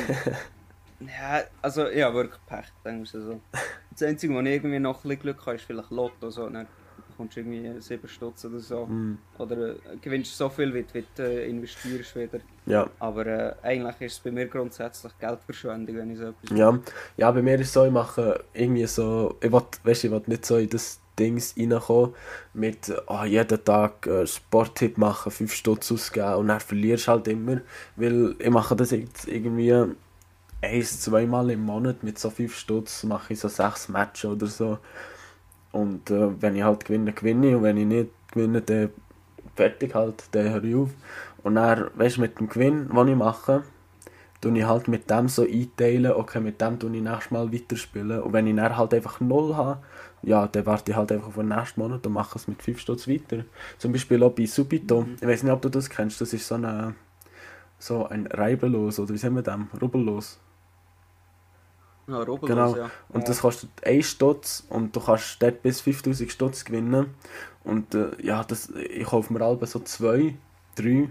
ja, 1.01 1.43
also 1.61 1.87
ja, 1.89 2.13
wirklich 2.13 2.39
Pech, 2.47 2.65
sagen 2.83 2.97
wir 2.97 3.03
es 3.03 3.11
so. 3.11 3.39
Das 3.97 4.07
Einzige, 4.07 4.33
wo 4.33 4.39
ich 4.41 4.47
irgendwie 4.47 4.79
noch 4.79 4.97
ein 4.97 5.01
bisschen 5.09 5.21
Glück 5.21 5.45
habe, 5.45 5.55
ist 5.55 5.65
vielleicht 5.65 5.89
Lotto. 5.91 6.29
So, 6.29 6.47
dann 6.49 6.67
bekommst 7.09 7.35
du 7.35 7.39
irgendwie 7.39 7.81
7 7.81 8.07
Stutz 8.07 8.45
oder 8.45 8.59
so. 8.59 8.85
Mm, 8.85 9.17
Oder 9.39 9.69
äh, 9.71 9.75
gewinnst 9.99 10.37
so 10.37 10.49
viel, 10.49 10.73
wie 10.73 10.83
du, 10.83 10.93
wie 10.93 11.05
du 11.15 11.23
äh, 11.23 11.49
investierst 11.49 12.15
wieder. 12.15 12.39
ja. 12.67 12.87
Aber 12.99 13.25
äh, 13.25 13.55
eigentlich 13.63 14.01
ist 14.01 14.13
es 14.13 14.19
bei 14.19 14.31
mir 14.31 14.47
grundsätzlich 14.47 15.17
Geldverschwendung, 15.19 15.95
wenn 15.95 16.11
ich 16.11 16.19
so 16.19 16.25
etwas 16.25 16.57
Ja. 16.57 16.77
ja, 17.17 17.31
bei 17.31 17.41
mir 17.41 17.55
ist 17.55 17.67
es 17.67 17.73
so, 17.73 17.85
ich 17.85 17.91
mache 17.91 18.43
irgendwie 18.53 18.85
so, 18.85 19.35
ich 19.41 19.51
will, 19.51 19.61
weißt, 19.83 20.03
ich 20.03 20.11
will 20.11 20.21
nicht 20.27 20.45
so 20.45 20.57
in 20.57 20.69
das 20.69 20.99
Dings 21.17 21.55
reinkommen 21.57 22.13
mit 22.53 22.93
oh, 23.07 23.23
jeden 23.23 23.63
Tag 23.65 24.05
äh, 24.05 24.27
Sporttipp 24.27 24.99
machen, 24.99 25.31
5 25.31 25.51
Stutz 25.51 25.91
ausgeben 25.91 26.35
und 26.35 26.47
dann 26.49 26.59
verlierst 26.59 27.07
du 27.07 27.11
halt 27.13 27.27
immer, 27.27 27.61
weil 27.95 28.35
ich 28.37 28.49
mache 28.51 28.75
das 28.75 28.91
jetzt 28.91 29.27
irgendwie 29.27 29.73
eins, 30.61 31.01
zweimal 31.01 31.49
im 31.51 31.61
Monat 31.61 32.03
mit 32.03 32.17
so 32.19 32.29
5 32.29 32.55
Stutz 32.55 33.03
mache 33.03 33.33
ich 33.33 33.39
so 33.39 33.47
6 33.47 33.89
Matches 33.89 34.25
oder 34.25 34.47
so 34.47 34.79
und 35.71 36.09
äh, 36.09 36.41
wenn 36.41 36.55
ich 36.55 36.63
halt 36.63 36.85
gewinne, 36.85 37.13
gewinne 37.13 37.49
ich 37.49 37.55
und 37.55 37.63
wenn 37.63 37.77
ich 37.77 37.85
nicht 37.85 38.09
gewinne, 38.31 38.61
dann 38.61 38.89
fertig 39.55 39.93
halt, 39.95 40.23
dann 40.31 40.49
höre 40.49 40.63
ich 40.63 40.75
auf 40.75 40.89
und 41.43 41.55
dann, 41.55 41.89
weißt 41.95 42.17
du, 42.17 42.21
mit 42.21 42.39
dem 42.39 42.49
Gewinn, 42.49 42.89
den 42.89 43.07
ich 43.07 43.15
mache, 43.15 43.63
tue 44.41 44.57
ich 44.57 44.65
halt 44.65 44.87
mit 44.87 45.09
dem 45.09 45.27
so 45.27 45.43
einteilen, 45.43 46.11
okay, 46.11 46.39
mit 46.39 46.61
dem 46.61 46.79
tue 46.79 46.95
ich 46.95 47.01
nächstes 47.01 47.31
Mal 47.31 47.51
weiterspielen. 47.51 48.21
Und 48.21 48.33
wenn 48.33 48.47
ich 48.47 48.55
dann 48.55 48.77
halt 48.77 48.93
einfach 48.93 49.19
null 49.19 49.55
habe, 49.55 49.79
ja, 50.23 50.47
dann 50.47 50.65
warte 50.65 50.91
ich 50.91 50.97
halt 50.97 51.11
einfach 51.11 51.27
auf 51.27 51.35
den 51.35 51.49
nächsten 51.49 51.79
Monat 51.79 52.05
und 52.05 52.13
mache 52.13 52.37
es 52.37 52.47
mit 52.47 52.61
5 52.61 52.79
Stutz 52.79 53.07
weiter. 53.07 53.45
Zum 53.77 53.91
Beispiel 53.91 54.21
auch 54.23 54.31
bei 54.31 54.45
Subito. 54.45 55.01
Mhm. 55.01 55.15
Ich 55.21 55.27
weiß 55.27 55.43
nicht, 55.43 55.53
ob 55.53 55.61
du 55.61 55.69
das 55.69 55.89
kennst, 55.89 56.19
das 56.21 56.33
ist 56.33 56.47
so, 56.47 56.55
eine, 56.55 56.95
so 57.79 58.05
ein 58.07 58.27
Reibelos, 58.27 58.99
oder 58.99 59.13
wie 59.13 59.17
sagen 59.17 59.35
wir 59.35 59.41
das? 59.41 59.59
Rubbellos. 59.81 60.39
Ja, 62.07 62.23
Genau. 62.23 62.75
ja. 62.75 62.89
Und 63.09 63.21
ja. 63.21 63.27
das 63.27 63.41
kostet 63.41 63.69
1 63.85 64.05
Stutz 64.05 64.65
und 64.69 64.95
du 64.95 64.99
kannst 64.99 65.41
dort 65.41 65.61
bis 65.61 65.81
5000 65.81 66.31
Stutz 66.31 66.63
gewinnen. 66.63 67.15
Und 67.63 67.93
äh, 67.95 68.11
ja, 68.21 68.43
das, 68.43 68.69
ich 68.69 69.05
kaufe 69.05 69.33
mir 69.33 69.41
alle 69.41 69.65
so 69.67 69.79
2, 69.79 70.35
3 70.75 71.09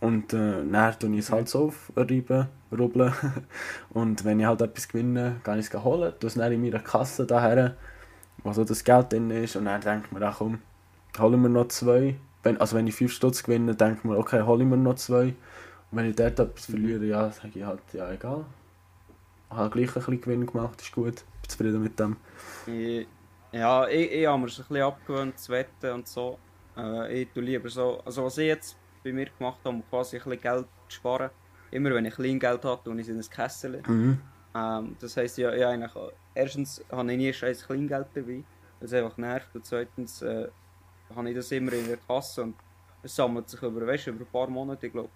und 0.00 0.32
äh, 0.32 0.64
dann 0.64 0.98
tue 0.98 1.12
ich 1.12 1.18
es 1.18 1.30
halt 1.30 1.48
so 1.48 1.66
aufreiben, 1.66 2.48
rubbeln. 2.76 3.12
und 3.90 4.24
wenn 4.24 4.40
ich 4.40 4.46
halt 4.46 4.62
etwas 4.62 4.88
gewinne, 4.88 5.36
kann 5.44 5.58
ich 5.58 5.72
es 5.72 5.84
holen, 5.84 6.14
es 6.24 6.34
dann 6.34 6.50
in 6.50 6.62
meiner 6.62 6.80
Kasse 6.80 7.26
daher, 7.26 7.76
wo 8.42 8.52
so 8.52 8.64
das 8.64 8.82
Geld 8.84 9.12
drin 9.12 9.30
ist 9.30 9.54
und 9.56 9.66
dann 9.66 9.80
denke 9.82 10.06
ich 10.06 10.12
mir, 10.12 10.26
ach 10.26 10.38
komm, 10.38 10.60
holen 11.18 11.42
wir 11.42 11.48
noch 11.50 11.68
zwei. 11.68 12.16
Wenn, 12.42 12.56
also 12.56 12.74
wenn 12.74 12.86
ich 12.86 12.94
5 12.94 13.12
Stutz 13.12 13.42
gewinne, 13.42 13.74
denke 13.74 13.98
ich 13.98 14.04
mir, 14.04 14.16
okay, 14.16 14.42
hole 14.42 14.64
ich 14.64 14.68
mir 14.68 14.78
noch 14.78 14.96
zwei. 14.96 15.34
Und 15.90 15.98
wenn 15.98 16.08
ich 16.08 16.16
dort 16.16 16.40
etwas 16.40 16.64
verliere, 16.64 17.04
ja, 17.04 17.30
sage 17.30 17.50
ich 17.54 17.64
halt, 17.64 17.82
ja 17.92 18.10
egal. 18.10 18.46
Ich 19.52 19.58
habe 19.58 19.70
gleich 19.70 19.88
ein 19.88 19.94
bisschen 19.94 20.20
Gewinn 20.20 20.46
gemacht, 20.46 20.80
ist 20.80 20.92
gut. 20.92 21.24
Bin 21.42 21.48
zufrieden 21.48 21.82
mit 21.82 21.98
dem. 22.00 22.16
Ja, 23.52 23.86
ich, 23.86 24.10
ich 24.10 24.26
habe 24.26 24.38
mir 24.38 24.46
es 24.46 24.58
ein 24.58 24.64
bisschen 24.66 24.82
abgewöhnt 24.82 25.38
zu 25.38 25.52
wetten 25.52 25.90
und 25.92 26.08
so. 26.08 26.38
Äh, 26.74 27.22
ich 27.22 27.28
tue 27.32 27.42
lieber 27.42 27.68
so, 27.68 28.00
also 28.02 28.24
was 28.24 28.38
ich 28.38 28.46
jetzt 28.46 28.78
bei 29.04 29.12
mir 29.12 29.26
gemacht 29.26 29.58
habe, 29.64 29.76
um 29.76 29.82
quasi 29.90 30.16
ein 30.16 30.22
bisschen 30.22 30.40
Geld 30.40 30.66
zu 30.88 30.96
sparen. 30.96 31.30
Immer 31.70 31.94
wenn 31.94 32.06
ich 32.06 32.14
Kleingeld 32.14 32.64
habe, 32.64 32.82
tue 32.82 32.94
ich 32.94 33.02
es 33.02 33.08
in 33.08 33.18
ein 33.18 33.28
Kessel. 33.28 33.82
Mhm. 33.86 34.20
Ähm, 34.54 34.96
das 34.98 35.16
heisst, 35.18 35.36
ja, 35.36 35.54
ja, 35.54 35.68
eigentlich, 35.68 35.92
erstens 36.34 36.82
habe 36.90 37.12
ich 37.12 37.18
nie 37.18 37.32
scheiß 37.32 37.66
Kleingeld 37.66 38.06
dabei, 38.14 38.26
weil 38.26 38.44
es 38.80 38.92
einfach 38.94 39.18
nervt. 39.18 39.54
Und 39.54 39.66
zweitens 39.66 40.22
äh, 40.22 40.48
habe 41.14 41.28
ich 41.28 41.36
das 41.36 41.52
immer 41.52 41.74
in 41.74 41.88
der 41.88 41.98
Kasse 41.98 42.44
und 42.44 42.54
es 43.02 43.14
sammelt 43.14 43.50
sich 43.50 43.60
über, 43.62 43.86
weißt, 43.86 44.06
über 44.06 44.24
ein 44.24 44.32
paar 44.32 44.48
Monate. 44.48 44.86
Ich 44.86 44.92
glaube, 44.92 45.10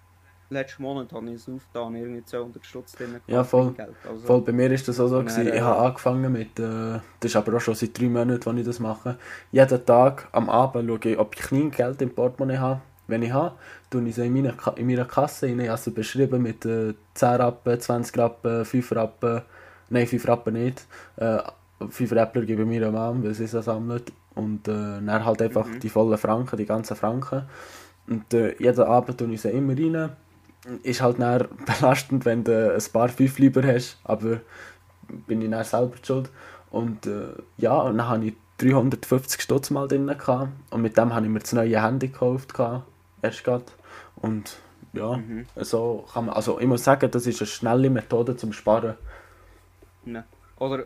letzten 0.49 0.83
Monat 0.83 1.11
habe 1.13 1.27
ich 1.29 1.35
es 1.35 1.49
aufgetan, 1.49 1.95
irgendwie 1.95 2.23
200 2.23 2.65
Stutz 2.65 2.93
drin. 2.93 3.19
Ja, 3.27 3.43
voll. 3.43 3.73
Also, 4.07 4.25
Voll, 4.25 4.41
bei 4.41 4.51
mir 4.53 4.71
ist 4.71 4.87
das 4.87 4.99
auch 4.99 5.07
so. 5.07 5.19
Gewesen. 5.19 5.47
Ich 5.47 5.53
äh, 5.53 5.61
habe 5.61 5.79
angefangen 5.87 6.31
mit, 6.31 6.57
äh, 6.59 6.99
das 7.19 7.31
ist 7.31 7.35
aber 7.35 7.57
auch 7.57 7.61
schon 7.61 7.75
seit 7.75 7.97
drei 7.99 8.05
Monaten, 8.05 8.49
als 8.49 8.59
ich 8.59 8.65
das 8.65 8.79
mache. 8.79 9.17
Jeden 9.51 9.85
Tag 9.85 10.27
am 10.31 10.49
Abend 10.49 10.87
schaue 10.89 11.11
ich, 11.11 11.19
ob 11.19 11.35
ich 11.35 11.41
klein 11.41 11.71
Geld 11.71 12.01
im 12.01 12.09
Portemonnaie 12.13 12.57
habe. 12.57 12.81
Wenn 13.09 13.21
ich 13.23 13.31
habe, 13.31 13.55
tue 13.89 14.03
ich 14.03 14.09
es 14.09 14.17
in 14.17 14.33
meiner, 14.33 14.51
Ka- 14.53 14.73
in 14.75 14.85
meiner 14.87 15.05
Kasse 15.05 15.47
rein. 15.47 15.59
Ich 15.61 15.69
habe 15.69 15.79
sie 15.79 15.91
beschrieben 15.91 16.41
mit 16.41 16.65
äh, 16.65 16.93
10 17.13 17.29
Rappen, 17.35 17.79
20 17.79 18.17
Rappen, 18.17 18.65
5 18.65 18.91
Rappen. 18.93 19.41
Nein, 19.89 20.07
5 20.07 20.27
Rappen 20.27 20.53
nicht. 20.55 20.85
Äh, 21.15 21.37
5 21.89 22.11
Rappler 22.11 22.41
gebe 22.41 22.63
ich 22.63 22.67
meiner 22.67 22.91
Mom, 22.91 23.23
weil 23.23 23.33
sie 23.33 23.47
sie 23.47 23.61
sammelt. 23.61 24.11
Und 24.35 24.67
äh, 24.67 24.71
dann 24.73 25.23
halt 25.25 25.41
einfach 25.41 25.65
Mhm. 25.67 25.79
die 25.79 25.89
vollen 25.89 26.17
Franken, 26.17 26.57
die 26.57 26.65
ganzen 26.65 26.95
Franken. 26.97 27.43
Und 28.07 28.33
äh, 28.33 28.55
jeden 28.61 28.81
Abend 28.85 29.17
tue 29.17 29.31
ich 29.33 29.41
sie 29.41 29.49
immer 29.51 29.73
rein. 29.73 30.09
Ist 30.83 31.01
halt 31.01 31.19
dann 31.19 31.47
belastend, 31.65 32.25
wenn 32.25 32.43
du 32.43 32.73
ein 32.75 32.91
paar 32.91 33.09
5 33.09 33.39
lieber 33.39 33.63
hast, 33.63 33.99
aber 34.03 34.41
bin 35.27 35.41
ich 35.41 35.49
dann 35.49 35.63
selber 35.63 35.95
schuld. 36.03 36.29
Und 36.69 37.05
äh, 37.07 37.29
ja, 37.57 37.73
und 37.77 37.97
dann 37.97 38.07
habe 38.07 38.25
ich 38.25 38.33
350 38.59 39.41
Stutz 39.41 39.69
mal 39.69 39.87
drin 39.87 40.07
gehabt. 40.07 40.49
und 40.71 40.81
mit 40.81 40.97
dem 40.97 41.13
habe 41.13 41.25
ich 41.25 41.31
mir 41.31 41.39
das 41.39 41.53
neue 41.53 41.81
Handy 41.81 42.07
gekauft, 42.09 42.53
gehabt, 42.53 42.85
erst 43.21 43.43
gerade. 43.43 43.65
Und 44.15 44.57
ja, 44.93 45.17
Mhm. 45.17 45.45
so 45.57 46.05
kann 46.11 46.25
man, 46.25 46.35
also 46.35 46.59
ich 46.59 46.65
muss 46.67 46.83
sagen, 46.83 47.09
das 47.11 47.27
ist 47.27 47.39
eine 47.41 47.47
schnelle 47.47 47.89
Methode 47.89 48.35
zum 48.35 48.51
Sparen. 48.51 48.95
Ne. 50.05 50.25
Oder, 50.57 50.85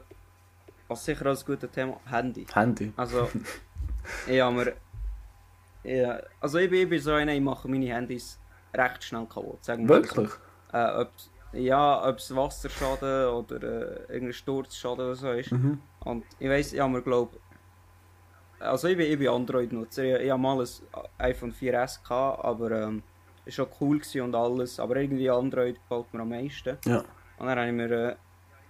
was 0.88 1.06
sicher 1.06 1.26
ein 1.28 1.38
gutes 1.46 1.72
Thema, 1.72 1.98
Handy. 2.06 2.46
Handy. 2.54 2.92
Also, 2.98 3.30
ich 4.28 4.42
habe 4.42 4.56
mir. 4.56 4.74
Ja, 5.84 6.20
also 6.40 6.58
ich 6.60 6.70
bin, 6.70 6.82
ich 6.82 6.90
bin 6.90 7.00
so 7.02 7.14
einer, 7.14 7.34
ich 7.34 7.42
mache 7.42 7.68
meine 7.68 7.86
Handys 7.88 8.38
recht 8.74 9.04
schnell 9.04 9.26
kaputt. 9.26 9.64
Sagen 9.64 9.88
wir 9.88 10.00
mal 10.00 10.04
so. 10.04 10.16
Wirklich? 10.18 10.40
Äh, 10.74 11.02
ob, 11.02 11.12
ja, 11.54 12.08
ob 12.08 12.18
es 12.18 12.36
Wasserschaden 12.36 13.28
oder 13.28 13.56
äh, 13.64 14.14
irgendein 14.14 14.34
Sturzschaden 14.34 15.06
oder 15.06 15.16
so 15.16 15.32
ist. 15.32 15.52
Mhm. 15.52 15.82
Und 16.02 16.26
ich 16.40 16.50
weiss, 16.50 16.74
ich 16.74 16.80
habe 16.80 16.94
mir 16.94 17.02
glaube 17.02 17.38
also 18.62 18.88
ich 18.88 18.98
bin, 18.98 19.12
ich 19.12 19.18
bin 19.18 19.28
Android-Nutzer. 19.28 20.04
Ich, 20.04 20.26
ich 20.26 20.32
habe 20.32 20.42
mal 20.42 20.60
ein 20.60 20.68
iPhone 21.18 21.52
4S 21.52 22.04
gehabt, 22.04 22.46
aber 22.46 22.72
ähm, 22.72 23.04
ist 23.46 23.56
schon 23.56 23.68
cool 23.80 24.00
und 24.22 24.36
alles. 24.36 24.80
Aber 24.80 24.96
irgendwie 24.98 25.30
Android 25.30 25.78
gefällt 25.82 26.14
mir 26.14 26.22
am 26.22 26.30
meisten. 26.30 26.78
Ja. 26.86 27.00
Und 27.38 27.48
dann 27.48 27.58
habe 27.58 27.68
ich 27.68 27.74
mir 27.74 27.92
äh, 27.92 28.16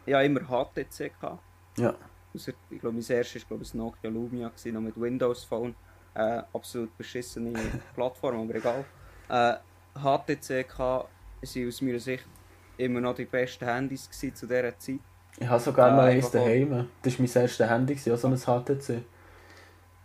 ja, 0.05 0.21
immer 0.21 0.41
HTC 0.41 1.11
gehabt. 1.19 1.43
Ja. 1.77 1.93
Ausser, 2.33 2.53
ich 2.69 2.79
glaube, 2.79 2.95
mein 2.95 3.05
erstes 3.05 3.49
war 3.49 3.57
ein 3.57 3.67
Nokia 3.73 4.09
Lumia, 4.09 4.47
gewesen, 4.49 4.73
noch 4.73 4.81
mit 4.81 4.99
Windows 4.99 5.43
Phone. 5.43 5.75
Äh, 6.13 6.41
absolut 6.53 6.97
beschissene 6.97 7.53
Plattform, 7.95 8.41
aber 8.41 8.55
egal. 8.55 8.85
Äh, 9.29 9.55
HTC 9.95 10.67
gehabt, 10.67 11.09
sind 11.41 11.67
aus 11.67 11.81
meiner 11.81 11.99
Sicht 11.99 12.29
immer 12.77 13.01
noch 13.01 13.15
die 13.15 13.25
besten 13.25 13.65
Handys 13.65 14.09
zu 14.09 14.47
dieser 14.47 14.77
Zeit. 14.79 15.01
Ich 15.37 15.47
habe 15.47 15.59
sogar 15.61 15.89
Äh, 15.89 15.93
noch 15.93 16.03
eins 16.03 16.31
daheim. 16.31 16.89
Das 17.01 17.13
war 17.19 17.25
mein 17.25 17.43
erstes 17.43 17.69
Handy, 17.69 17.95
auch 18.13 18.17
so 18.17 18.27
ein 18.27 18.37
HTC. 18.37 19.05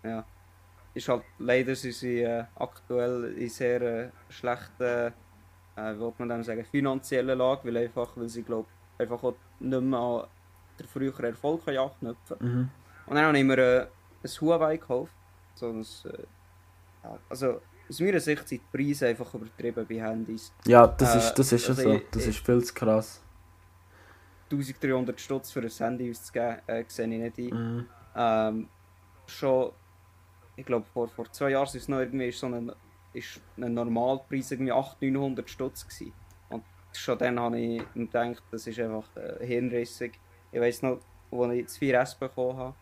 Ja. 0.03 0.27
Ist 0.95 1.09
halt, 1.09 1.25
leider 1.39 1.77
sind 1.77 1.95
sie 1.95 2.23
äh, 2.23 2.45
aktuell 2.57 3.35
in 3.35 3.49
sehr 3.51 3.83
äh, 3.83 4.13
schlechten, 4.29 5.15
äh, 5.77 5.95
wie 5.99 6.15
man 6.19 6.29
dem 6.29 6.45
sagen, 6.45 6.65
finanziellen 6.65 7.39
Lage, 7.39 7.65
weil 7.69 7.77
einfach, 7.79 8.17
weil 8.17 8.29
sie 8.29 8.45
glaub, 8.45 8.69
einfach 8.99 9.23
auch 9.23 9.37
nicht 9.59 9.83
mehr 9.83 9.99
an 10.01 10.29
den 10.79 10.89
früheren 10.89 11.25
Erfolg 11.27 11.69
anknüpfen 11.69 12.39
Mhm. 12.41 12.75
Und 13.07 13.17
dann 13.17 13.27
habe 13.27 13.39
ich 13.39 13.45
mir 13.45 13.59
äh, 13.59 13.83
ein 14.25 14.31
Huawei 14.41 14.77
gekauft. 14.79 15.15
So 15.55 15.71
ein, 15.71 15.83
äh, 15.83 16.27
ja, 17.05 17.23
also 17.29 17.63
aus 17.89 18.01
meiner 18.01 18.21
Sicht 18.21 18.49
sind 18.49 18.63
die 18.73 18.77
Preise 18.77 19.07
einfach 19.09 19.33
übertrieben 19.35 19.87
bei 19.89 19.95
Handys. 20.01 20.53
Ja, 20.67 20.87
das 20.87 21.15
Äh, 21.15 21.19
ist, 21.19 21.35
das 21.35 21.53
ist 21.53 21.69
also 21.69 21.83
so. 21.83 22.01
Das 22.11 22.23
ich- 22.23 22.29
ist 22.31 22.45
viel 22.45 22.63
zu 22.65 22.75
krass. 22.75 23.23
1300 24.51 25.21
Stutz 25.21 25.51
für 25.53 25.61
ein 25.61 25.69
Handy 25.71 26.11
auszugeben, 26.11 26.59
äh, 26.67 26.85
sehe 26.89 27.07
ich 27.07 27.35
nicht 27.37 27.53
ein. 27.53 27.59
Mhm. 27.77 27.87
Ähm, 28.15 28.69
schon, 29.27 29.73
ich 30.57 30.65
glaube, 30.65 30.87
vor, 30.93 31.09
vor 31.09 31.31
zwei 31.33 31.51
Jahren 31.51 31.65
ist 31.67 31.75
es 31.75 31.89
noch 31.89 31.99
irgendwie 31.99 32.31
so 32.31 32.47
ein, 32.47 32.73
ist 33.13 33.41
ein 33.57 33.75
Normalpreis 33.75 34.51
irgendwie 34.53 34.73
800, 34.73 35.03
900 35.13 35.51
Stutz 35.51 35.87
gewesen. 35.87 36.13
Und 36.49 36.63
schon 36.93 37.19
dann 37.19 37.41
habe 37.41 37.59
ich 37.59 37.83
mir 37.95 38.07
gedacht, 38.07 38.43
das 38.53 38.67
ist 38.67 38.79
einfach 38.79 39.05
äh, 39.17 39.45
hirnrissig. 39.45 40.19
Ich 40.53 40.61
weiß 40.61 40.83
noch, 40.83 41.01
als 41.33 41.53
ich 41.53 41.65
das 41.65 41.79
4S 41.81 42.19
bekommen 42.19 42.57
habe, 42.57 42.75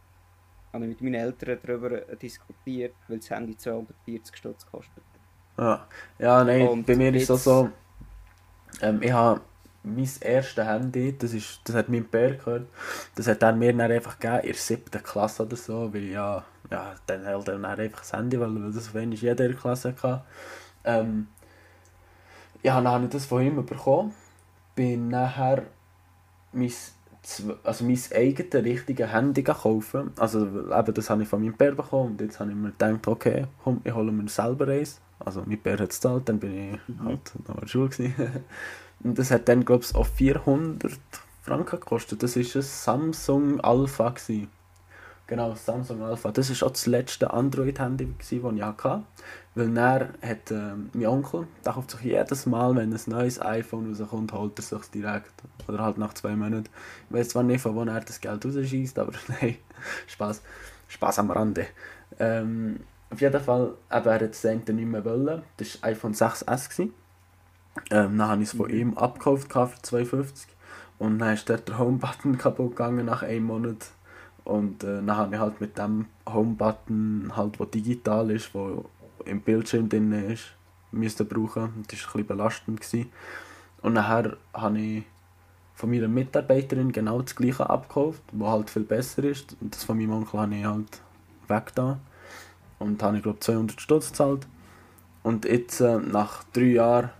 habe 0.74 0.84
ich 0.86 0.90
mit 0.90 1.02
meinen 1.02 1.14
Eltern 1.16 1.60
darüber 1.64 1.92
äh, 2.08 2.18
diskutiert, 2.18 2.96
weil 3.08 3.18
das 3.20 3.30
Handy 3.30 3.56
240 3.56 4.36
Stutz 4.36 4.66
kostet. 4.66 5.04
Ja, 5.58 5.88
ja 6.18 6.44
nein, 6.44 6.68
Und 6.68 6.86
bei 6.86 6.96
mir 6.96 7.14
ist 7.14 7.30
es 7.30 7.44
jetzt- 7.44 7.44
so, 7.44 7.70
ähm, 8.82 9.02
ich 9.02 9.12
habe 9.12 9.40
mein 9.82 10.08
erstes 10.20 10.64
Handy, 10.66 11.16
das, 11.18 11.32
ist, 11.34 11.60
das 11.64 11.76
hat 11.76 11.88
mein 11.88 12.08
Bär 12.08 12.36
gehört, 12.36 12.68
das 13.16 13.26
hat 13.28 13.42
er 13.42 13.52
mir 13.52 13.72
dann 13.76 13.90
einfach 13.92 14.18
gegeben, 14.18 14.40
in 14.42 14.46
der 14.48 14.54
siebten 14.54 15.02
Klasse 15.02 15.44
oder 15.44 15.56
so, 15.56 15.92
weil 15.92 16.04
ja, 16.04 16.44
ja 16.70 16.94
dann 17.06 17.26
hat 17.26 17.48
er 17.48 17.58
dann 17.58 17.64
einfach 17.64 18.00
das 18.00 18.12
Handy, 18.12 18.40
weil, 18.40 18.54
weil 18.54 18.72
das 18.72 18.94
wenig 18.94 19.22
jeder 19.22 19.44
in 19.44 19.52
der 19.52 19.60
Klasse 19.60 19.90
hatte. 19.90 20.24
Ähm, 20.84 21.28
ja, 22.62 22.74
dann 22.76 22.88
habe 22.88 23.04
ich 23.04 23.10
das 23.10 23.26
von 23.26 23.42
ihm 23.42 23.64
bekommen, 23.64 24.14
bin 24.74 25.08
nachher 25.08 25.64
mein, 26.52 26.72
also 27.62 27.84
mein 27.84 27.98
eigenes 28.14 28.64
richtiges 28.64 29.12
Handy 29.12 29.42
kaufen, 29.42 30.12
also 30.16 30.46
eben 30.46 30.94
das 30.94 31.10
habe 31.10 31.22
ich 31.22 31.28
von 31.28 31.40
meinem 31.42 31.54
Bär 31.54 31.72
bekommen 31.72 32.12
und 32.12 32.20
jetzt 32.20 32.38
habe 32.40 32.50
ich 32.50 32.56
mir 32.56 32.70
gedacht, 32.70 33.06
okay, 33.08 33.46
komm, 33.62 33.80
ich 33.84 33.94
hole 33.94 34.12
mir 34.12 34.28
selber 34.28 34.68
eins. 34.68 35.00
Also 35.18 35.42
mein 35.46 35.58
Bär 35.58 35.78
hat 35.78 35.90
es 35.90 36.00
gezahlt, 36.00 36.28
dann 36.28 36.38
bin 36.38 36.74
ich 36.74 36.80
halt 37.02 37.32
noch 37.46 37.54
in 37.54 37.60
der 37.60 37.66
Schule 37.66 37.88
gewesen. 37.88 38.14
Und 39.02 39.18
das 39.18 39.30
hat 39.30 39.48
dann, 39.48 39.64
glaube 39.64 39.84
ich, 39.84 39.94
auch 39.94 40.06
400 40.06 40.92
Franken 41.42 41.78
gekostet. 41.78 42.22
Das 42.22 42.36
war 42.36 42.42
ein 42.42 42.62
Samsung 42.62 43.60
Alpha. 43.60 44.10
Gewesen. 44.10 44.48
Genau, 45.26 45.54
Samsung 45.54 46.02
Alpha. 46.02 46.30
Das 46.30 46.48
war 46.48 46.68
auch 46.68 46.72
das 46.72 46.86
letzte 46.86 47.32
Android-Handy, 47.32 48.14
das 48.18 48.32
ich 48.32 48.42
hatte. 48.42 49.02
Weil 49.54 49.70
dann 49.72 50.08
hat 50.20 50.50
ähm, 50.50 50.90
mein 50.94 51.06
Onkel, 51.06 51.46
der 51.64 51.72
kauft 51.74 51.92
sich 51.92 52.00
jedes 52.00 52.46
Mal, 52.46 52.74
wenn 52.74 52.92
ein 52.92 53.00
neues 53.06 53.40
iPhone 53.40 53.94
rauskommt, 53.94 54.32
holt 54.32 54.58
er 54.58 54.62
sich 54.62 54.90
direkt. 54.90 55.32
Oder 55.68 55.78
halt 55.84 55.96
nach 55.98 56.14
zwei 56.14 56.34
Monaten. 56.34 56.68
Ich 57.08 57.14
weiß 57.14 57.28
zwar 57.28 57.44
nicht, 57.44 57.60
von 57.60 57.76
wo 57.76 57.84
er 57.84 58.00
das 58.00 58.20
Geld 58.20 58.44
rausschießt, 58.44 58.98
aber 58.98 59.12
nein, 59.28 59.56
Spaß. 60.08 60.42
Spaß 60.88 61.20
am 61.20 61.30
Rande. 61.30 61.66
Ähm, 62.18 62.80
auf 63.10 63.20
jeden 63.20 63.40
Fall, 63.40 63.74
eben, 63.92 64.06
er 64.06 64.14
hat 64.14 64.22
das 64.22 64.44
nicht 64.44 64.68
mehr 64.68 65.04
wollen. 65.04 65.42
Das 65.56 65.80
war 65.82 65.90
iPhone 65.90 66.14
6S. 66.14 66.68
Gewesen. 66.68 66.94
Ähm, 67.90 68.18
dann 68.18 68.28
habe 68.28 68.42
ich 68.42 68.48
es 68.48 68.56
von 68.56 68.70
Mhm. 68.70 68.76
ihm 68.76 68.94
abgekauft 68.98 69.52
für 69.86 69.96
2,50 69.96 70.46
und 70.98 71.18
dann 71.18 71.34
ist 71.34 71.48
dort 71.48 71.68
der 71.68 71.78
Home-Button 71.78 72.38
kaputt 72.38 72.70
gegangen 72.70 73.06
nach 73.06 73.22
einem 73.22 73.44
Monat. 73.44 73.86
Und 74.44 74.84
äh, 74.84 74.96
dann 74.96 75.16
habe 75.16 75.34
ich 75.34 75.40
halt 75.40 75.60
mit 75.60 75.78
dem 75.78 76.06
Home-Button, 76.28 77.32
halt, 77.36 77.58
der 77.58 77.66
digital 77.66 78.30
ist, 78.30 78.54
wo 78.54 78.84
im 79.24 79.40
Bildschirm 79.40 79.88
drin 79.88 80.12
ist, 80.12 80.54
müssen 80.92 81.26
brauchen. 81.26 81.52
Das 81.54 81.62
war 81.62 81.70
ein 81.70 81.86
bisschen 81.86 82.26
belastend. 82.26 82.80
Gewesen. 82.80 83.12
Und 83.82 83.94
nachher 83.94 84.36
habe 84.52 84.78
ich 84.78 85.04
von 85.74 85.90
meiner 85.90 86.08
Mitarbeiterin 86.08 86.92
genau 86.92 87.20
das 87.20 87.34
gleiche 87.34 87.68
abgekauft, 87.68 88.22
was 88.32 88.50
halt 88.50 88.70
viel 88.70 88.84
besser 88.84 89.24
ist. 89.24 89.56
Und 89.60 89.74
das 89.74 89.84
von 89.84 89.98
meinem 89.98 90.12
Onkel 90.12 90.40
habe 90.40 90.54
ich 90.54 90.64
halt 90.64 91.00
weg 91.48 91.72
da. 91.74 91.98
Und 92.78 93.02
habe 93.02 93.16
ich 93.16 93.22
glaube 93.22 93.40
200 93.40 93.80
Stutz 93.80 94.08
gezahlt. 94.08 94.46
Und 95.22 95.44
jetzt, 95.44 95.80
äh, 95.80 95.98
nach 95.98 96.44
drei 96.52 96.64
Jahren, 96.64 97.10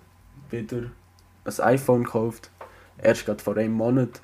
wieder 0.50 0.90
ein 1.44 1.60
iPhone 1.60 2.04
gekauft. 2.04 2.50
Erst 2.98 3.26
gerade 3.26 3.42
vor 3.42 3.56
einem 3.56 3.72
Monat. 3.72 4.20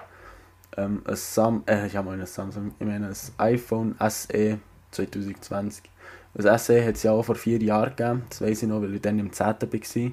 Ähm, 0.77 1.03
ein 1.05 1.17
Sam 1.17 1.63
äh, 1.67 1.87
ich 1.87 1.95
meine 1.95 2.23
ein 2.23 2.27
Samsung, 2.27 2.75
ich 2.79 2.87
meine 2.87 3.09
ein 3.09 3.17
iPhone 3.39 3.97
SE 4.09 4.59
2020. 4.93 5.91
Das 6.35 6.67
SE 6.67 6.85
hat 6.87 6.95
es 6.97 7.03
ja 7.03 7.13
auch 7.13 7.23
vor 7.25 7.35
vier 7.35 7.59
Jahren 7.63 7.91
gegeben, 7.97 8.25
das 8.29 8.41
weiß 8.41 8.63
ich 8.63 8.69
noch, 8.69 8.83
weil 8.83 8.95
ich 8.95 9.03
dann 9.03 9.19
im 9.19 9.33
10. 9.33 9.73
war. 9.73 10.13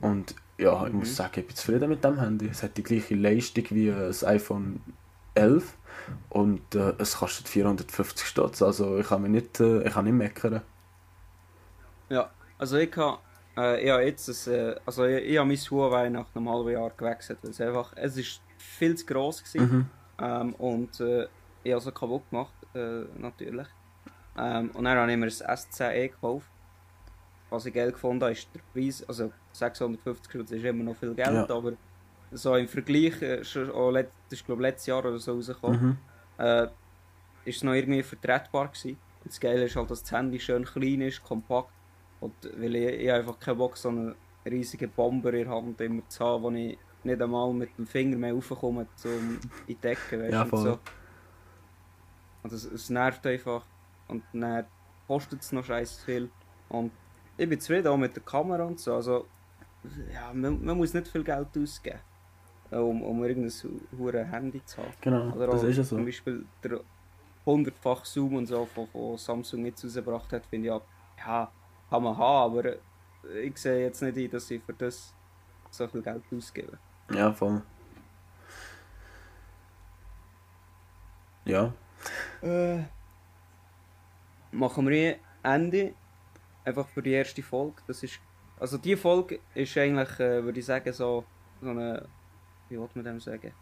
Und 0.00 0.34
ja, 0.58 0.86
ich 0.86 0.92
Mhm. 0.92 0.98
muss 0.98 1.16
sagen, 1.16 1.40
ich 1.40 1.46
bin 1.46 1.56
zufrieden 1.56 1.88
mit 1.90 2.04
dem 2.04 2.20
Handy. 2.20 2.48
Es 2.48 2.62
hat 2.62 2.76
die 2.76 2.82
gleiche 2.82 3.14
Leistung 3.16 3.64
wie 3.70 3.90
ein 3.92 4.12
iPhone 4.26 4.80
11 5.34 5.78
und 6.30 6.74
äh, 6.74 6.94
es 6.98 7.18
kostet 7.18 7.48
450 7.48 8.26
Stutz, 8.26 8.62
also 8.62 8.98
ich 8.98 9.08
kann 9.08 9.22
mich 9.22 9.30
nicht, 9.32 9.60
äh, 9.60 9.82
ich 9.86 9.92
kann 9.94 10.04
nicht 10.04 10.14
meckern. 10.14 10.62
Ja, 12.08 12.30
also 12.58 12.76
ich 12.76 12.94
habe 12.96 13.20
äh, 13.56 13.90
habe 13.90 14.04
jetzt 14.04 14.28
ein, 14.48 14.52
äh, 14.54 14.76
also 14.84 15.04
ich, 15.04 15.24
ich 15.24 15.38
habe 15.38 15.48
mein 15.48 15.56
Huawei 15.58 16.08
nach 16.08 16.34
einem 16.34 16.48
halben 16.48 16.70
Jahr 16.70 16.90
gewechselt, 16.90 17.38
weil 17.42 17.50
es 17.50 17.60
einfach, 17.60 17.92
es 17.96 18.16
ist 18.16 18.42
viel 18.56 18.94
zu 18.96 19.06
gross 19.06 19.42
gewesen. 19.42 19.70
Mhm. 19.70 19.90
Ähm, 20.18 20.54
und 20.56 21.00
äh, 21.00 21.28
ich 21.62 21.72
habe 21.72 21.88
es 21.88 21.94
kaputt 21.94 22.30
gemacht, 22.30 22.54
äh, 22.74 23.04
natürlich. 23.18 23.68
Ähm, 24.36 24.70
und 24.72 24.84
dann 24.84 24.98
habe 24.98 25.10
ich 25.12 25.16
mir 25.18 25.26
ein 25.26 25.30
S10e 25.30 26.08
gekauft. 26.08 26.48
Was 27.50 27.66
ich 27.66 27.72
Geld 27.72 27.92
gefunden 27.94 28.22
habe, 28.22 28.32
ist 28.32 28.48
der 28.54 28.60
Preis, 28.72 29.04
also 29.08 29.32
650 29.52 30.32
Schutz 30.32 30.50
ist 30.50 30.64
immer 30.64 30.82
noch 30.82 30.96
viel 30.96 31.14
Geld, 31.14 31.48
Ja. 31.48 31.54
aber 31.56 31.74
so 32.32 32.56
im 32.56 32.66
Vergleich, 32.66 33.20
äh, 33.22 33.44
schon, 33.44 33.92
let, 33.92 34.10
das 34.28 34.40
ist 34.40 34.46
glaube 34.46 34.62
ich 34.62 34.68
letztes 34.70 34.86
Jahr 34.86 34.98
oder 35.04 35.18
so 35.18 35.34
rausgekommen, 35.34 35.80
Mhm. 36.38 36.44
äh, 36.44 36.64
ist 37.44 37.56
es 37.58 37.62
noch 37.62 37.74
irgendwie 37.74 38.02
vertretbar 38.02 38.68
gewesen. 38.68 38.98
Und 39.22 39.30
das 39.32 39.38
Geile 39.38 39.64
ist 39.64 39.76
halt, 39.76 39.90
dass 39.90 40.02
das 40.02 40.10
Handy 40.12 40.40
schön 40.40 40.64
klein 40.64 41.00
ist, 41.02 41.22
kompakt. 41.22 41.70
Und 42.20 42.34
weil 42.56 42.74
ich, 42.74 43.00
ich 43.02 43.12
einfach 43.12 43.38
keinen 43.38 43.58
Bock 43.58 43.76
so 43.76 43.90
einen 43.90 44.14
riesigen 44.44 44.90
Bomber 44.90 45.32
in 45.34 45.44
der 45.44 45.54
Hand 45.54 45.80
immer 45.80 46.06
zu 46.08 46.24
haben, 46.24 46.42
wo 46.42 46.50
ich 46.50 46.76
nicht 47.04 47.22
einmal 47.22 47.52
mit 47.52 47.76
dem 47.78 47.86
Finger 47.86 48.16
mehr 48.16 48.32
raufkomme, 48.32 48.86
um 49.04 49.10
in 49.34 49.40
die 49.68 49.74
Decke, 49.76 50.20
weißt 50.20 50.32
Ja, 50.32 50.42
und 50.42 50.48
voll. 50.48 50.62
so. 50.62 50.78
Und 52.42 52.52
es, 52.52 52.64
es 52.64 52.90
nervt 52.90 53.26
einfach. 53.26 53.64
Und 54.08 54.22
dann 54.32 54.66
kostet 55.06 55.42
es 55.42 55.52
noch 55.52 55.64
scheiße 55.64 56.04
viel. 56.04 56.30
Und 56.68 56.92
ich 57.36 57.48
bin 57.48 57.60
zufrieden 57.60 57.88
auch 57.88 57.96
mit 57.96 58.14
der 58.14 58.22
Kamera 58.22 58.64
und 58.64 58.78
so. 58.80 58.94
Also, 58.94 59.26
ja, 60.12 60.32
man, 60.32 60.64
man 60.64 60.76
muss 60.76 60.94
nicht 60.94 61.08
viel 61.08 61.24
Geld 61.24 61.48
ausgeben, 61.56 61.98
äh, 62.70 62.76
um, 62.76 63.02
um 63.02 63.24
irgendein 63.24 63.80
hure 63.98 64.24
Handy 64.24 64.64
zu 64.64 64.78
haben. 64.78 64.92
Genau, 65.00 65.30
Oder 65.34 65.48
das 65.48 65.62
auch 65.62 65.68
ist 65.68 65.76
ja 65.76 65.84
so. 65.84 65.96
Zum 65.96 66.04
Beispiel 66.04 66.44
der 66.62 66.80
100-fach 67.46 68.04
Zoom 68.04 68.36
und 68.36 68.46
so, 68.46 68.66
von, 68.66 68.86
von 68.88 69.18
Samsung 69.18 69.64
jetzt 69.66 69.84
rausgebracht 69.84 70.32
hat, 70.32 70.46
finde 70.46 70.68
ich 70.68 70.74
ja, 70.74 70.80
ja, 71.26 71.50
kann 71.90 72.02
man 72.02 72.16
haben, 72.16 72.52
aber 72.58 72.64
äh, 72.64 73.40
ich 73.42 73.56
sehe 73.58 73.84
jetzt 73.84 74.00
nicht 74.02 74.16
ein, 74.16 74.30
dass 74.30 74.46
sie 74.46 74.58
für 74.58 74.72
das 74.72 75.12
so 75.70 75.86
viel 75.88 76.02
Geld 76.02 76.22
ausgeben. 76.34 76.78
Ja, 77.10 77.32
voll. 77.32 77.62
Ja, 81.44 81.72
Äh, 82.40 82.84
machen 84.54 84.88
wir 84.88 84.96
hier 84.96 85.16
Ende, 85.42 85.94
einfach 86.64 86.88
für 86.88 87.02
die 87.02 87.12
erste 87.12 87.42
Folge. 87.42 87.82
Das 87.86 88.02
ist, 88.02 88.20
also 88.58 88.78
die 88.78 88.96
Folge 88.96 89.40
ist 89.54 89.76
eigentlich, 89.76 90.18
äh, 90.20 90.42
würde 90.44 90.60
ich 90.60 90.66
sagen, 90.66 90.92
so, 90.92 91.24
so 91.60 91.70
eine, 91.70 92.06
wie 92.68 92.78
wollte 92.78 92.98
man 92.98 93.04
dem 93.04 93.20
sagen? 93.20 93.52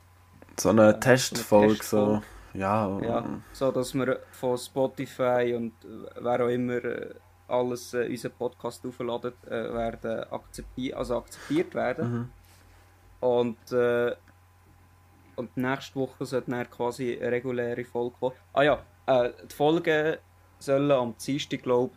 so 0.59 0.69
eine 0.71 0.83
Ja, 0.87 0.93
Testfolge, 0.93 1.83
so 1.83 2.05
eine 2.05 2.23
so. 2.53 2.59
Ja, 2.59 3.01
Ja, 3.01 3.43
so 3.53 3.73
dass 3.73 3.95
wir 3.95 4.21
von 4.31 4.59
Spotify 4.59 5.55
und 5.57 5.73
äh, 5.85 6.11
wer 6.21 6.45
auch 6.45 6.49
immer 6.49 6.85
äh, 6.85 7.15
alles 7.49 7.95
äh, 7.95 8.07
unseren 8.09 8.33
Podcast 8.33 8.85
aufladen, 8.87 9.33
äh, 9.47 9.51
werden 9.51 10.25
akzeptiert, 10.31 10.97
also 10.97 11.17
akzeptiert 11.19 11.75
werden. 11.75 12.13
Mhm. 12.13 12.31
Und, 13.27 13.73
äh, 13.73 14.15
und 15.37 15.57
nächste 15.57 15.95
Woche 15.97 16.27
sollte 16.27 16.51
dann 16.51 16.69
quasi 16.71 17.19
eine 17.19 17.33
reguläre 17.33 17.85
Folge 17.85 18.17
kommen. 18.21 18.37
Ah 18.53 18.63
ja, 18.63 18.83
äh, 19.07 19.31
die 19.51 19.55
Folgen 19.55 20.19
sollen 20.63 20.91
am 20.91 21.15
Dienstag, 21.17 21.63
glaube 21.63 21.93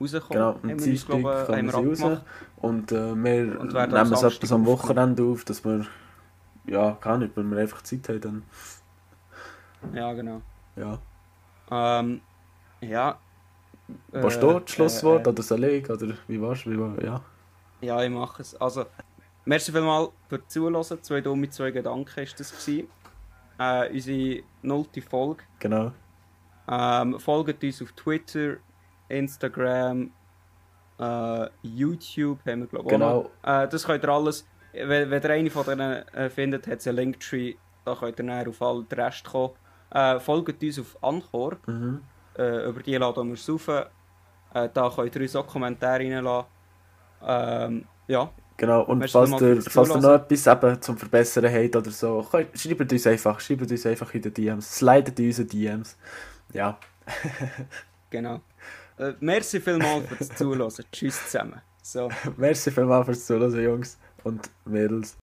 ich, 0.00 0.14
rauskommen. 0.14 0.28
Genau, 0.30 0.54
Haben 0.54 0.64
am 0.64 0.70
uns, 0.72 0.84
Dienstag 0.84 1.18
ich, 1.18 1.24
haben 1.24 1.46
kommen 1.46 1.66
wir 1.66 2.06
raus. 2.08 2.20
Und 2.56 2.92
äh, 2.92 3.14
wir 3.14 3.60
Und 3.60 3.74
am 3.74 3.90
nehmen 3.90 4.12
es 4.12 4.22
etwas 4.22 4.52
am 4.52 4.62
aufnehmen. 4.62 4.66
Wochenende 4.66 5.22
auf, 5.24 5.44
dass 5.44 5.64
wir, 5.64 5.86
ja, 6.66 6.92
gar 7.00 7.18
nicht, 7.18 7.36
wenn 7.36 7.50
wir 7.50 7.58
einfach 7.58 7.82
Zeit 7.82 8.08
haben, 8.08 8.20
dann, 8.20 8.42
Ja, 9.94 10.12
genau. 10.12 10.42
ja. 10.76 10.98
Ähm, 11.70 12.20
ja. 12.80 13.18
Äh, 14.12 14.22
Warst 14.22 14.42
du 14.42 14.58
das 14.60 14.70
Schlusswort 14.70 15.26
äh, 15.26 15.30
oder 15.30 15.42
soll 15.42 15.64
ich, 15.64 15.88
oder 15.88 16.14
wie 16.28 16.40
warst 16.40 16.66
du, 16.66 16.70
wie 16.70 16.78
war, 16.78 17.02
ja. 17.02 17.20
Ja, 17.80 18.02
ich 18.02 18.10
mache 18.10 18.42
es. 18.42 18.54
Also, 18.60 18.86
merci 19.44 19.72
vielmals 19.72 20.10
für 20.28 20.46
Zuhören. 20.46 21.02
Zwei 21.02 21.20
dumme, 21.20 21.48
zwei 21.50 21.70
Gedanken 21.70 22.20
ist 22.20 22.38
das 22.38 22.50
gewesen. 22.52 22.88
Äh, 23.58 23.92
unsere 23.92 24.42
nullte 24.62 25.02
Folge. 25.02 25.42
Genau, 25.58 25.92
Ähm, 26.70 27.18
folgt 27.18 27.64
uns 27.64 27.82
auf 27.82 27.92
Twitter, 27.92 28.56
Instagram, 29.08 30.12
äh, 31.00 31.48
YouTube 31.62 32.38
haben 32.46 32.60
wir 32.60 32.66
glaube 32.68 32.84
ich 32.84 32.92
Genau. 32.92 33.06
auch 33.06 33.30
noch. 33.44 33.64
Äh, 33.64 33.68
das 33.68 33.84
könnt 33.84 34.04
ihr 34.04 34.08
alles, 34.08 34.46
wenn, 34.72 35.10
wenn 35.10 35.22
ihr 35.22 35.30
eine 35.30 35.50
von 35.50 35.64
denen 35.64 36.08
äh, 36.14 36.30
findet, 36.30 36.66
hat 36.68 36.78
es 36.78 36.86
einen 36.86 36.98
Linktree, 36.98 37.54
da 37.84 37.96
könnt 37.96 38.20
ihr 38.20 38.26
dann 38.26 38.48
auf 38.48 38.62
all 38.62 38.84
den 38.84 39.00
Rest 39.00 39.24
kommen. 39.24 39.54
Äh, 39.90 40.20
folgt 40.20 40.62
uns 40.62 40.78
auf 40.78 40.96
Anchor, 41.02 41.56
mhm. 41.66 42.02
äh, 42.38 42.68
über 42.68 42.80
die 42.82 42.96
laden 42.96 43.28
wir 43.28 43.34
es 43.34 43.50
rauf. 43.50 43.68
Äh, 43.68 44.68
da 44.72 44.90
könnt 44.94 45.16
ihr 45.16 45.22
uns 45.22 45.34
auch 45.36 45.46
Kommentare 45.46 46.04
reinlassen. 46.04 46.46
Ähm, 47.26 47.84
ja, 48.06 48.30
Genau, 48.56 48.82
und 48.82 49.08
falls 49.08 49.30
ihr, 49.40 49.62
falls 49.62 49.88
ihr 49.88 50.02
noch 50.02 50.30
etwas 50.30 50.46
eben 50.46 50.82
zum 50.82 50.98
Verbessern 50.98 51.46
habt 51.46 51.76
oder 51.76 51.90
so, 51.90 52.26
könnt, 52.30 52.58
schreibt 52.58 52.92
uns 52.92 53.06
einfach, 53.06 53.40
schreibt 53.40 53.70
uns 53.70 53.86
einfach 53.86 54.12
in 54.12 54.20
den 54.20 54.34
DMs, 54.34 54.76
slidet 54.76 55.18
in 55.18 55.28
unsere 55.28 55.48
DMs. 55.48 55.96
Ja. 56.52 56.78
genau. 58.10 58.40
Äh, 58.98 59.14
merci 59.20 59.60
vielmals 59.60 60.06
fürs 60.08 60.28
Zuhören. 60.36 60.84
Tschüss 60.92 61.24
zusammen. 61.26 61.60
So. 61.82 62.10
merci 62.36 62.70
vielmals 62.70 63.06
fürs 63.06 63.26
Zuhören, 63.26 63.62
Jungs 63.62 63.98
und 64.24 64.50
Mädels. 64.64 65.16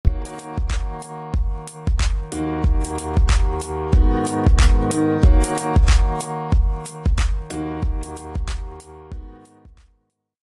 Thank 4.89 5.89
you. 5.89 5.96